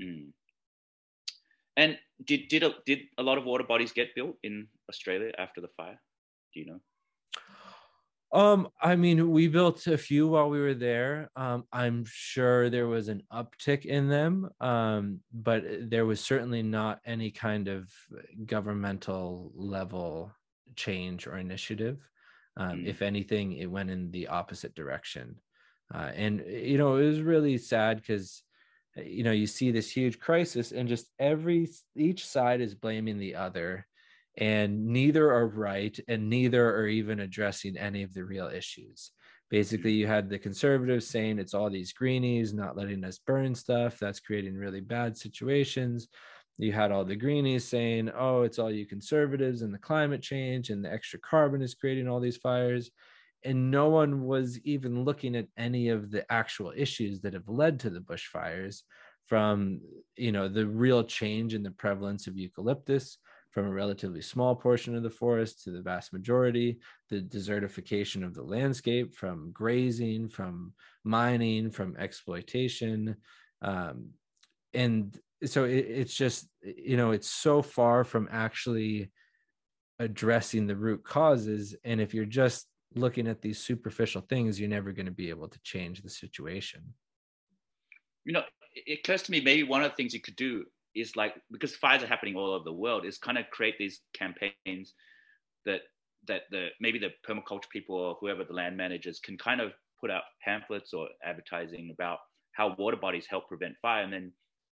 [0.00, 0.28] Mm.
[1.76, 5.60] And did did a, did a lot of water bodies get built in Australia after
[5.60, 6.00] the fire?
[6.54, 6.80] Do you know?
[8.32, 11.30] Um, I mean, we built a few while we were there.
[11.36, 17.00] Um, I'm sure there was an uptick in them, um, but there was certainly not
[17.06, 17.88] any kind of
[18.44, 20.32] governmental level
[20.74, 21.98] change or initiative.
[22.56, 22.86] Um, mm.
[22.86, 25.36] If anything, it went in the opposite direction.
[25.94, 28.42] Uh, and you know, it was really sad because
[28.96, 33.36] you know you see this huge crisis, and just every each side is blaming the
[33.36, 33.86] other
[34.36, 39.12] and neither are right and neither are even addressing any of the real issues.
[39.50, 39.98] Basically mm.
[39.98, 44.20] you had the conservatives saying it's all these greenies not letting us burn stuff that's
[44.20, 46.08] creating really bad situations.
[46.58, 50.70] You had all the greenies saying oh it's all you conservatives and the climate change
[50.70, 52.90] and the extra carbon is creating all these fires
[53.44, 57.78] and no one was even looking at any of the actual issues that have led
[57.80, 58.82] to the bushfires
[59.26, 59.80] from
[60.16, 63.18] you know the real change in the prevalence of eucalyptus
[63.56, 66.78] from a relatively small portion of the forest to the vast majority,
[67.08, 73.16] the desertification of the landscape from grazing, from mining, from exploitation.
[73.62, 74.10] Um,
[74.74, 79.10] and so it, it's just, you know, it's so far from actually
[80.00, 81.74] addressing the root causes.
[81.82, 85.48] And if you're just looking at these superficial things, you're never going to be able
[85.48, 86.92] to change the situation.
[88.26, 88.42] You know,
[88.74, 90.66] it occurs to me maybe one of the things you could do
[90.96, 94.00] is like because fires are happening all over the world is kind of create these
[94.14, 94.94] campaigns
[95.66, 95.82] that
[96.26, 100.10] that the maybe the permaculture people or whoever the land managers can kind of put
[100.10, 102.18] out pamphlets or advertising about
[102.52, 104.02] how water bodies help prevent fire.
[104.02, 104.32] And then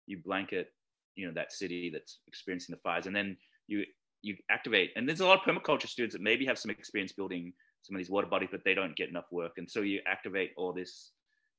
[0.05, 0.67] you blanket
[1.15, 3.83] you know that city that's experiencing the fires and then you
[4.21, 4.91] you activate.
[4.95, 7.99] And there's a lot of permaculture students that maybe have some experience building some of
[7.99, 9.53] these water bodies but they don't get enough work.
[9.57, 11.11] And so you activate all this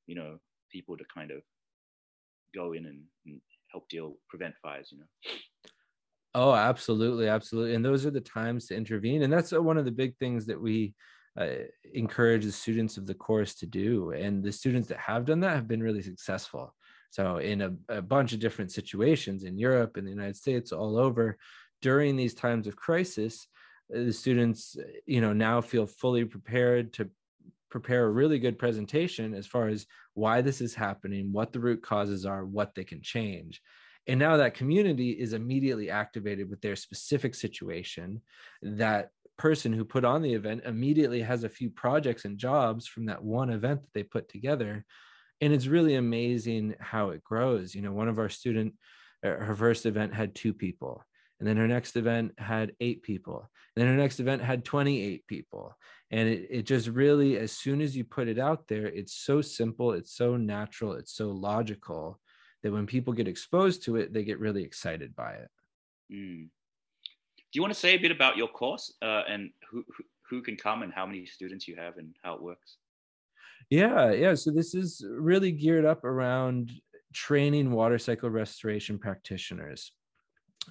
[0.07, 0.39] you know
[0.71, 1.39] people to kind of
[2.55, 3.41] go in and, and
[3.73, 5.33] help deal prevent fires you know?
[6.35, 7.75] Oh absolutely absolutely.
[7.75, 9.23] And those are the times to intervene.
[9.23, 10.95] And that's uh, one of the big things that we
[11.39, 14.13] uh, encourage the students of the course to do.
[14.13, 16.75] And the students that have done that have been really successful.
[17.11, 20.97] So in a, a bunch of different situations in europe in the united states all
[20.97, 21.37] over
[21.83, 23.49] during these times of crisis
[23.95, 27.11] uh, the students you know now feel fully prepared to
[27.71, 31.83] prepare a really good presentation as far as why this is happening, what the root
[31.83, 33.61] causes are, what they can change.
[34.07, 38.23] And now that community is immediately activated with their specific situation.
[38.63, 43.07] That person who put on the event immediately has a few projects and jobs from
[43.07, 44.85] that one event that they put together.
[45.41, 47.75] And it's really amazing how it grows.
[47.75, 48.75] You know, one of our student,
[49.25, 51.05] uh, her first event had two people
[51.41, 53.51] and then her next event had eight people.
[53.75, 55.75] And then her next event had 28 people.
[56.11, 59.41] And it, it just really as soon as you put it out there it's so
[59.41, 62.21] simple it's so natural it's so logical
[62.63, 65.49] that when people get exposed to it they get really excited by it.
[66.13, 66.49] Mm.
[66.49, 70.43] do you want to say a bit about your course uh, and who, who, who
[70.43, 72.77] can come and how many students you have and how it works?
[73.71, 74.35] Yeah yeah.
[74.35, 76.73] So this is really geared up around
[77.15, 79.93] training water cycle restoration practitioners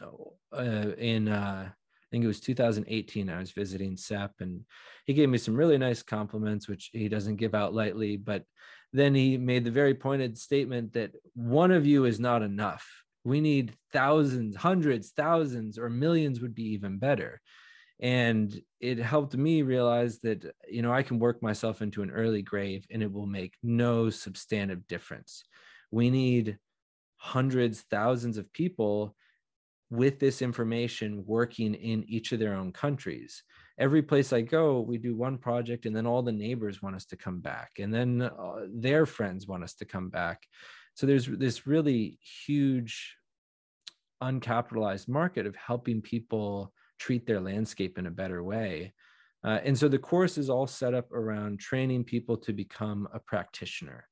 [0.01, 3.29] uh, in uh, I think it was 2018.
[3.29, 4.61] I was visiting Sepp, and
[5.05, 8.17] he gave me some really nice compliments, which he doesn't give out lightly.
[8.17, 8.43] But
[8.93, 12.87] then he made the very pointed statement that one of you is not enough.
[13.23, 17.41] We need thousands, hundreds, thousands, or millions would be even better.
[17.99, 22.41] and it helped me realize that you know i can work myself into an early
[22.41, 25.43] grave and it will make no substantive difference
[25.91, 26.57] we need
[27.17, 29.15] hundreds thousands of people
[29.89, 33.43] with this information working in each of their own countries
[33.79, 37.05] every place i go we do one project and then all the neighbors want us
[37.05, 40.45] to come back and then uh, their friends want us to come back
[40.93, 43.15] so there's this really huge
[44.21, 48.93] uncapitalized market of helping people treat their landscape in a better way.
[49.43, 53.19] Uh, and so the course is all set up around training people to become a
[53.19, 54.05] practitioner,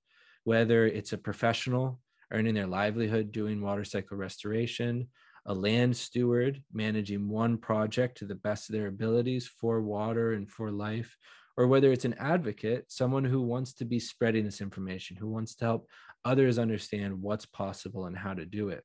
[0.46, 2.00] whether it's a professional
[2.32, 5.08] earning their livelihood doing water cycle restoration,
[5.48, 10.50] a land steward managing one project to the best of their abilities for water and
[10.50, 11.18] for life,
[11.56, 15.56] or whether it's an advocate, someone who wants to be spreading this information, who wants
[15.56, 15.90] to help
[16.26, 18.84] others understand what's possible and how to do it.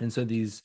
[0.00, 0.62] And so these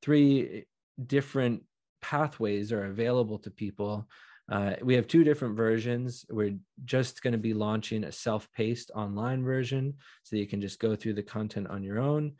[0.00, 0.64] three
[1.06, 1.62] different
[2.00, 4.08] pathways are available to people.
[4.50, 6.24] Uh, we have two different versions.
[6.30, 10.80] We're just going to be launching a self paced online version so you can just
[10.80, 12.32] go through the content on your own.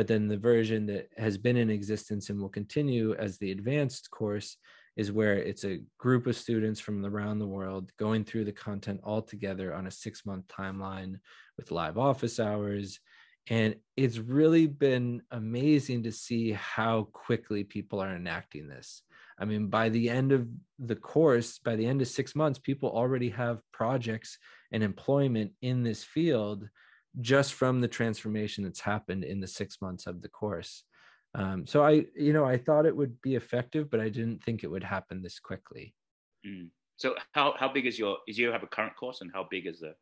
[0.00, 4.10] But then the version that has been in existence and will continue as the advanced
[4.10, 4.56] course
[4.96, 9.02] is where it's a group of students from around the world going through the content
[9.04, 11.16] all together on a six month timeline
[11.58, 12.98] with live office hours
[13.50, 19.02] and it's really been amazing to see how quickly people are enacting this.
[19.38, 20.48] I mean, by the end of
[20.78, 24.38] the course, by the end of six months, people already have projects
[24.72, 26.70] and employment in this field
[27.20, 30.84] just from the transformation that's happened in the six months of the course.
[31.34, 34.64] Um, so I, you know, I thought it would be effective, but I didn't think
[34.64, 35.94] it would happen this quickly.
[36.46, 36.68] Mm.
[36.96, 39.66] So how how big is your is you have a current course and how big
[39.66, 39.94] is the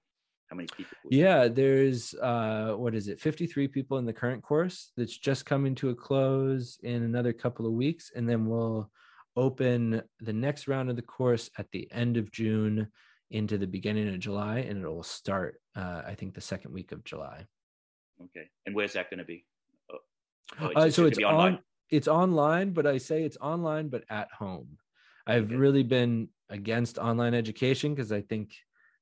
[0.48, 4.92] how many people yeah there's uh what is it 53 people in the current course
[4.96, 8.90] that's just coming to a close in another couple of weeks and then we'll
[9.36, 12.88] open the next round of the course at the end of june
[13.30, 16.92] into the beginning of july and it will start uh, i think the second week
[16.92, 17.44] of july
[18.22, 19.44] okay and where's that going to be
[19.92, 19.98] oh,
[20.60, 21.58] oh, uh, so it's on
[21.90, 24.78] it's online but i say it's online but at home
[25.26, 25.56] i've okay.
[25.56, 28.52] really been against online education because i think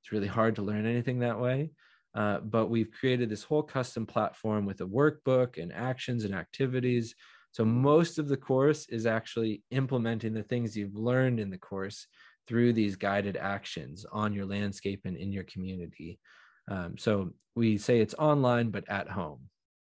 [0.07, 1.73] it's really hard to learn anything that way.
[2.15, 7.17] Uh, but we've created this whole custom platform with a workbook and actions and activities.
[7.51, 12.07] So most of the course is actually implementing the things you've learned in the course
[12.47, 16.19] through these guided actions on your landscape and in your community.
[16.71, 19.49] Um, so we say it's online, but at home,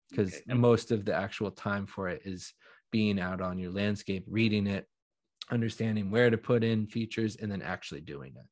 [0.09, 0.53] because okay.
[0.53, 2.53] most of the actual time for it is
[2.91, 4.87] being out on your landscape, reading it,
[5.51, 8.45] understanding where to put in features, and then actually doing it.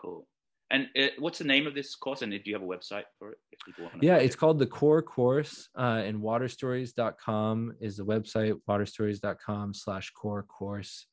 [0.00, 0.26] Cool.
[0.70, 2.22] And it, what's the name of this course?
[2.22, 3.38] And do you have a website for it?
[3.52, 4.38] If people want to yeah, it's it?
[4.38, 5.68] called the Core Course.
[5.78, 8.58] Uh, and waterstories.com is the website.
[8.68, 11.06] Waterstories.com slash core course.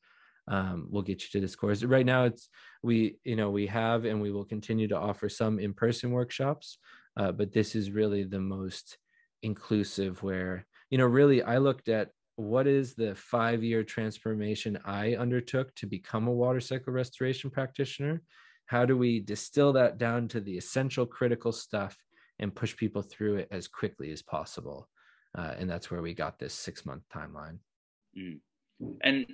[0.46, 1.82] Um, we'll get you to this course.
[1.82, 2.48] Right now, it's
[2.82, 6.78] we you know we have and we will continue to offer some in-person workshops,
[7.16, 8.98] uh, but this is really the most
[9.42, 10.22] inclusive.
[10.22, 15.86] Where you know really I looked at what is the five-year transformation I undertook to
[15.86, 18.22] become a water cycle restoration practitioner
[18.66, 21.96] how do we distill that down to the essential critical stuff
[22.38, 24.88] and push people through it as quickly as possible
[25.36, 27.58] uh, and that's where we got this six month timeline
[28.18, 28.38] mm.
[29.02, 29.26] and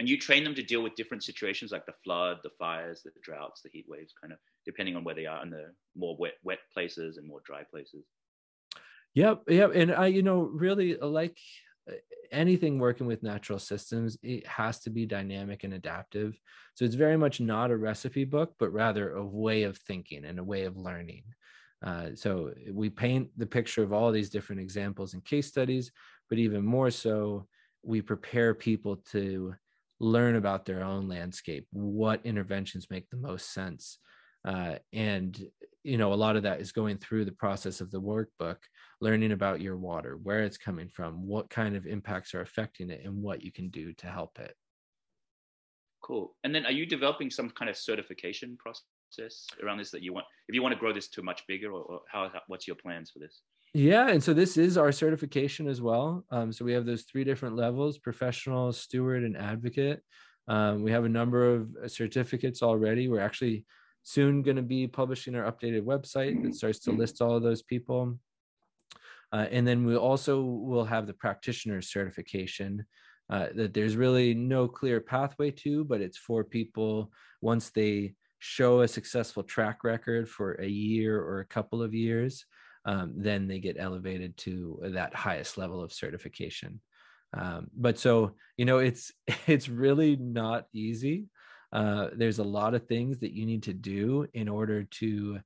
[0.00, 3.12] and you train them to deal with different situations like the flood the fires the
[3.22, 6.32] droughts the heat waves kind of depending on where they are in the more wet
[6.42, 8.04] wet places and more dry places.
[9.14, 9.72] Yep yep.
[9.74, 11.38] And i you know really like
[12.32, 16.40] anything working with natural systems it has to be dynamic and adaptive.
[16.74, 20.38] So it's very much not a recipe book but rather a way of thinking and
[20.38, 21.24] a way of learning.
[21.82, 25.92] Uh, so we paint the picture of all these different examples and case studies
[26.30, 27.46] but even more so
[27.82, 29.54] we prepare people to
[30.00, 33.98] learn about their own landscape what interventions make the most sense.
[34.44, 35.46] Uh, and
[35.84, 38.56] you know a lot of that is going through the process of the workbook
[39.02, 43.02] learning about your water where it's coming from what kind of impacts are affecting it
[43.04, 44.54] and what you can do to help it.
[46.02, 46.34] Cool.
[46.44, 50.26] And then are you developing some kind of certification process around this that you want
[50.48, 52.76] if you want to grow this to much bigger or, or how, how, what's your
[52.76, 53.42] plans for this
[53.72, 57.24] yeah and so this is our certification as well um, so we have those three
[57.24, 60.00] different levels professional steward and advocate
[60.48, 63.64] um, we have a number of certificates already we're actually
[64.02, 67.62] soon going to be publishing our updated website that starts to list all of those
[67.62, 68.18] people.
[69.32, 72.84] Uh, and then we also will have the practitioner certification
[73.28, 78.80] uh, that there's really no clear pathway to, but it's for people once they show
[78.80, 82.44] a successful track record for a year or a couple of years,
[82.90, 86.80] um, then they get elevated to that highest level of certification.
[87.32, 89.12] Um, but so you know, it's
[89.46, 91.26] it's really not easy.
[91.72, 95.38] Uh, there's a lot of things that you need to do in order to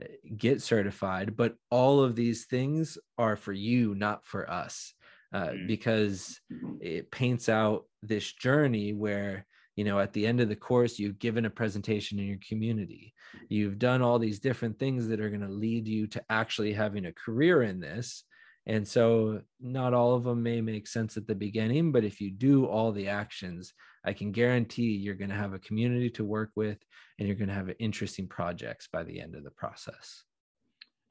[0.00, 4.94] uh, get certified, but all of these things are for you, not for us,
[5.34, 5.66] uh, mm.
[5.66, 6.40] because
[6.80, 9.44] it paints out this journey where
[9.76, 13.14] you know at the end of the course you've given a presentation in your community.
[13.48, 17.06] You've done all these different things that are going to lead you to actually having
[17.06, 18.24] a career in this.
[18.66, 22.30] And so not all of them may make sense at the beginning but if you
[22.30, 23.72] do all the actions
[24.04, 26.78] i can guarantee you're going to have a community to work with
[27.18, 30.24] and you're going to have interesting projects by the end of the process.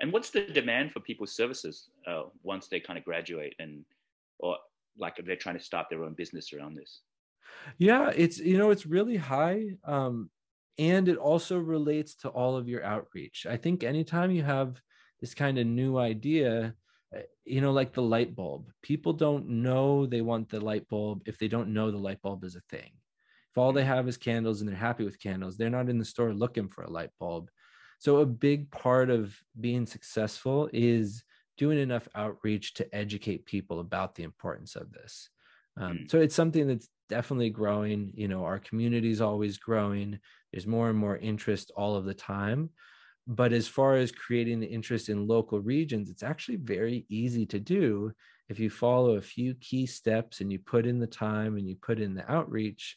[0.01, 3.86] And what's the demand for people's services uh, once they kind of graduate and
[4.39, 4.57] or
[4.97, 7.01] like if they're trying to start their own business around this
[7.77, 10.29] yeah it's you know it's really high um
[10.77, 14.81] and it also relates to all of your outreach i think anytime you have
[15.19, 16.73] this kind of new idea
[17.13, 21.21] eh, you know like the light bulb people don't know they want the light bulb
[21.25, 22.91] if they don't know the light bulb is a thing
[23.51, 23.91] if all they mm-hmm.
[23.91, 26.83] have is candles and they're happy with candles they're not in the store looking for
[26.83, 27.49] a light bulb
[27.99, 31.23] so a big part of being successful is
[31.57, 35.29] doing enough outreach to educate people about the importance of this
[35.77, 36.11] um, mm.
[36.11, 38.12] so it's something that's definitely growing.
[38.16, 40.18] You know, our community is always growing.
[40.51, 42.70] There's more and more interest all of the time.
[43.28, 47.59] But as far as creating the interest in local regions, it's actually very easy to
[47.59, 48.14] do
[48.49, 51.76] if you follow a few key steps and you put in the time and you
[51.76, 52.95] put in the outreach.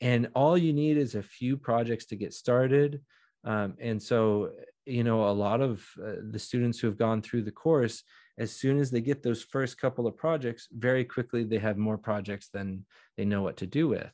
[0.00, 3.00] And all you need is a few projects to get started.
[3.44, 4.50] Um, and so,
[4.84, 8.02] you know, a lot of uh, the students who have gone through the course
[8.38, 11.98] as soon as they get those first couple of projects, very quickly they have more
[11.98, 12.84] projects than
[13.16, 14.12] they know what to do with.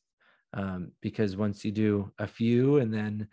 [0.54, 3.28] Um, because once you do a few and then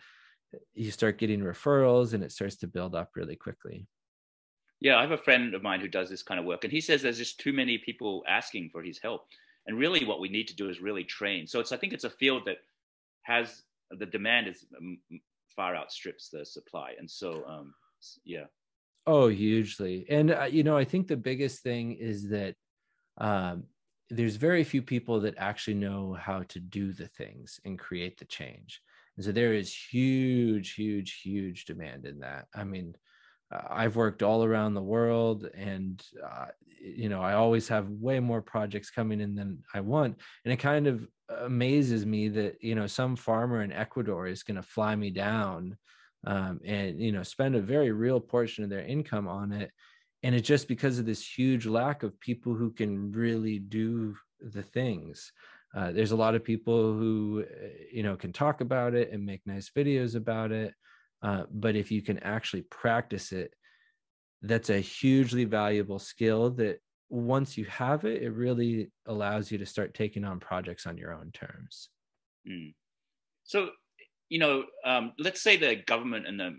[0.73, 3.87] you start getting referrals and it starts to build up really quickly.
[4.79, 6.79] Yeah, I have a friend of mine who does this kind of work, and he
[6.79, 9.27] says there's just too many people asking for his help.
[9.67, 11.45] And really, what we need to do is really train.
[11.47, 12.59] So it's I think it's a field that
[13.23, 14.99] has the demand is um,
[15.53, 17.73] far outstrips the supply, and so um,
[18.23, 18.45] yeah.
[19.11, 20.05] Oh, hugely.
[20.07, 22.53] And, uh, you know, I think the biggest thing is that
[23.17, 23.63] um,
[24.11, 28.25] there's very few people that actually know how to do the things and create the
[28.25, 28.79] change.
[29.17, 32.45] And so there is huge, huge, huge demand in that.
[32.53, 32.93] I mean,
[33.51, 36.49] uh, I've worked all around the world and, uh,
[36.79, 40.19] you know, I always have way more projects coming in than I want.
[40.45, 44.57] And it kind of amazes me that, you know, some farmer in Ecuador is going
[44.57, 45.77] to fly me down
[46.25, 49.71] um, and you know spend a very real portion of their income on it.
[50.23, 54.63] And it's just because of this huge lack of people who can really do the
[54.63, 55.31] things.
[55.73, 59.25] Uh, there's a lot of people who eh, you know can talk about it and
[59.25, 60.73] make nice videos about it.
[61.21, 63.53] Uh, but if you can actually practice it
[64.41, 69.65] that's a hugely valuable skill that once you have it it really allows you to
[69.65, 71.89] start taking on projects on your own terms.
[72.47, 72.73] Mm.
[73.43, 73.69] so
[74.29, 76.55] you know, um, let's say the government and the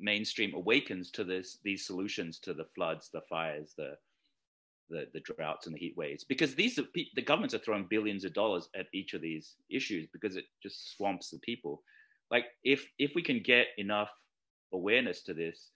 [0.00, 3.96] mainstream awakens to this these solutions to the floods, the fires, the
[4.90, 6.84] the, the droughts and the heat waves, because these are,
[7.14, 10.94] the governments are throwing billions of dollars at each of these issues because it just
[10.94, 11.82] swamps the people.
[12.30, 14.10] Like if if we can get enough
[14.72, 15.70] awareness to this,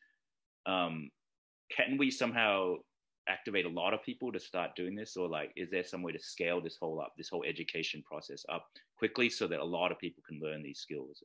[0.66, 1.10] um,
[1.74, 2.76] can we somehow
[3.28, 6.12] activate a lot of people to start doing this or like is there some way
[6.12, 8.66] to scale this whole up this whole education process up
[8.96, 11.22] quickly so that a lot of people can learn these skills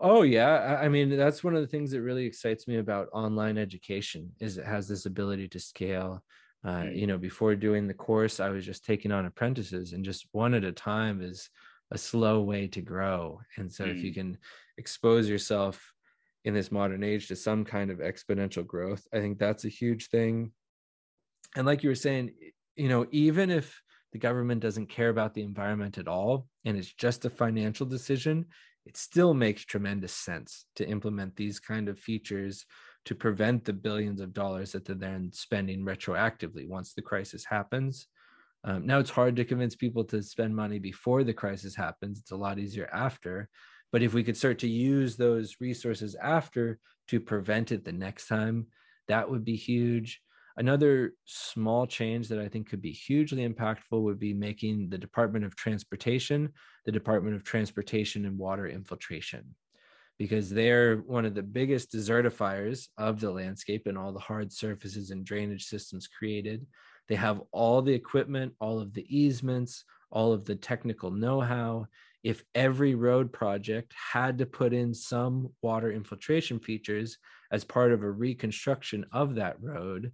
[0.00, 3.58] oh yeah i mean that's one of the things that really excites me about online
[3.58, 6.22] education is it has this ability to scale
[6.64, 6.96] uh, mm.
[6.96, 10.54] you know before doing the course i was just taking on apprentices and just one
[10.54, 11.48] at a time is
[11.92, 13.96] a slow way to grow and so mm.
[13.96, 14.14] if you mm.
[14.14, 14.38] can
[14.78, 15.92] expose yourself
[16.44, 19.06] in this modern age to some kind of exponential growth.
[19.12, 20.52] I think that's a huge thing.
[21.56, 22.32] And like you were saying,
[22.76, 23.80] you know, even if
[24.12, 28.46] the government doesn't care about the environment at all and it's just a financial decision,
[28.86, 32.64] it still makes tremendous sense to implement these kind of features
[33.04, 38.08] to prevent the billions of dollars that they're then spending retroactively once the crisis happens.
[38.64, 42.18] Um, now it's hard to convince people to spend money before the crisis happens.
[42.18, 43.48] It's a lot easier after.
[43.92, 46.78] But if we could start to use those resources after
[47.08, 48.66] to prevent it the next time,
[49.08, 50.20] that would be huge.
[50.56, 55.44] Another small change that I think could be hugely impactful would be making the Department
[55.44, 56.52] of Transportation
[56.84, 59.54] the Department of Transportation and Water Infiltration,
[60.18, 65.10] because they're one of the biggest desertifiers of the landscape and all the hard surfaces
[65.10, 66.66] and drainage systems created.
[67.08, 71.86] They have all the equipment, all of the easements, all of the technical know how,
[72.22, 77.18] if every road project had to put in some water infiltration features
[77.50, 80.12] as part of a reconstruction of that road,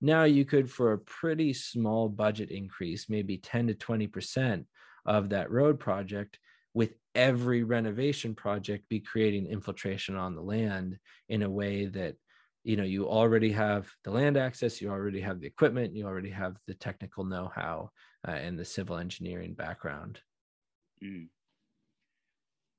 [0.00, 4.64] now you could for a pretty small budget increase maybe 10 to 20%
[5.06, 6.38] of that road project
[6.74, 10.98] with every renovation project be creating infiltration on the land
[11.28, 12.14] in a way that
[12.64, 16.30] you know you already have the land access you already have the equipment you already
[16.30, 17.88] have the technical know-how
[18.28, 20.20] uh, and the civil engineering background
[21.02, 21.28] mm.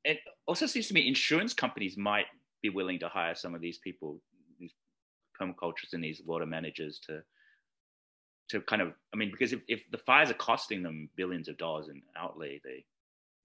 [0.07, 2.25] It also seems to me insurance companies might
[2.63, 4.19] be willing to hire some of these people
[4.59, 4.73] these
[5.39, 7.21] permaculturists and these water managers to
[8.49, 11.57] to kind of i mean because if, if the fires are costing them billions of
[11.57, 12.83] dollars in outlay they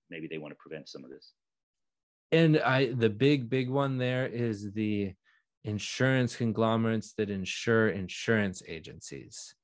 [0.09, 1.33] maybe they want to prevent some of this.
[2.31, 5.13] And i the big big one there is the
[5.65, 9.55] insurance conglomerates that insure insurance agencies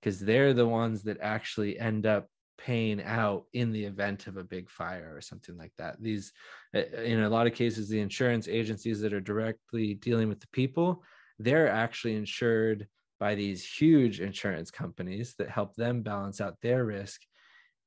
[0.00, 2.28] because they're the ones that actually end up
[2.58, 5.96] paying out in the event of a big fire or something like that.
[6.02, 6.32] These
[6.74, 10.48] eh, in a lot of cases the insurance agencies that are directly dealing with the
[10.48, 11.02] people
[11.38, 12.88] they're actually insured
[13.20, 17.22] by these huge insurance companies that help them balance out their risk.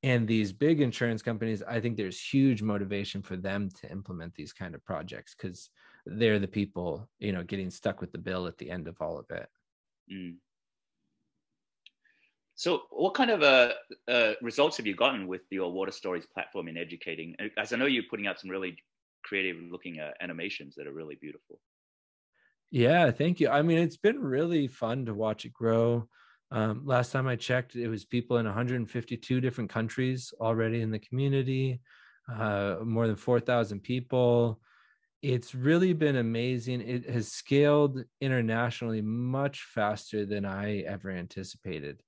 [0.03, 4.53] And these big insurance companies i think there's huge motivation for them to implement these
[4.53, 5.69] kind of projects because
[6.05, 9.19] they're the people you know getting stuck with the bill at the end of all
[9.19, 9.47] of it.
[10.11, 10.37] Mm.
[12.61, 13.71] So what kind of uh,
[14.07, 17.87] uh, results have you gotten with your water stories platform in educating as i know
[17.87, 18.77] you're putting out some really
[19.23, 21.59] creative looking uh, animations that are really beautiful
[22.69, 26.07] yeah thank you i mean it's been really fun to watch it grow
[26.53, 30.99] um, last time I checked, it was people in 152 different countries already in the
[30.99, 31.79] community,
[32.29, 34.59] uh, more than 4,000 people.
[35.21, 36.81] It's really been amazing.
[36.81, 42.03] It has scaled internationally much faster than I ever anticipated.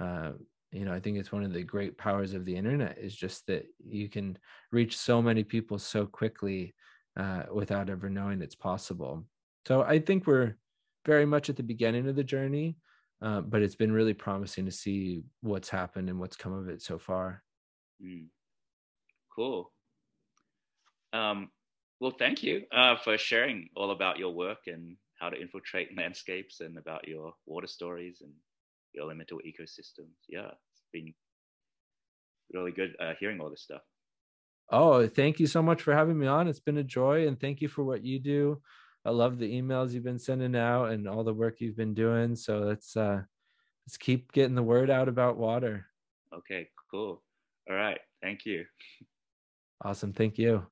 [0.00, 0.32] Uh,
[0.72, 3.46] you know, I think it's one of the great powers of the internet is just
[3.46, 4.36] that you can
[4.72, 6.74] reach so many people so quickly
[7.16, 9.24] uh, without ever knowing it's possible.
[9.66, 10.56] So I think we're
[11.06, 12.76] very much at the beginning of the journey
[13.24, 16.82] uh, but it's been really promising to see what's happened and what's come of it
[16.82, 17.42] so far.
[18.04, 18.26] Mm.
[19.34, 19.72] Cool.
[21.14, 21.50] Um,
[22.00, 26.60] well, thank you uh, for sharing all about your work and how to infiltrate landscapes
[26.60, 28.32] and about your water stories and
[29.00, 30.14] elemental ecosystems.
[30.28, 31.14] Yeah, it's been
[32.52, 33.82] really good uh, hearing all this stuff.
[34.70, 36.48] Oh, thank you so much for having me on.
[36.48, 38.60] It's been a joy, and thank you for what you do.
[39.04, 42.36] I love the emails you've been sending out and all the work you've been doing.
[42.36, 43.20] So let's uh
[43.86, 45.86] let's keep getting the word out about water.
[46.34, 47.22] Okay, cool.
[47.68, 48.00] All right.
[48.22, 48.64] Thank you.
[49.82, 50.12] Awesome.
[50.12, 50.66] Thank you.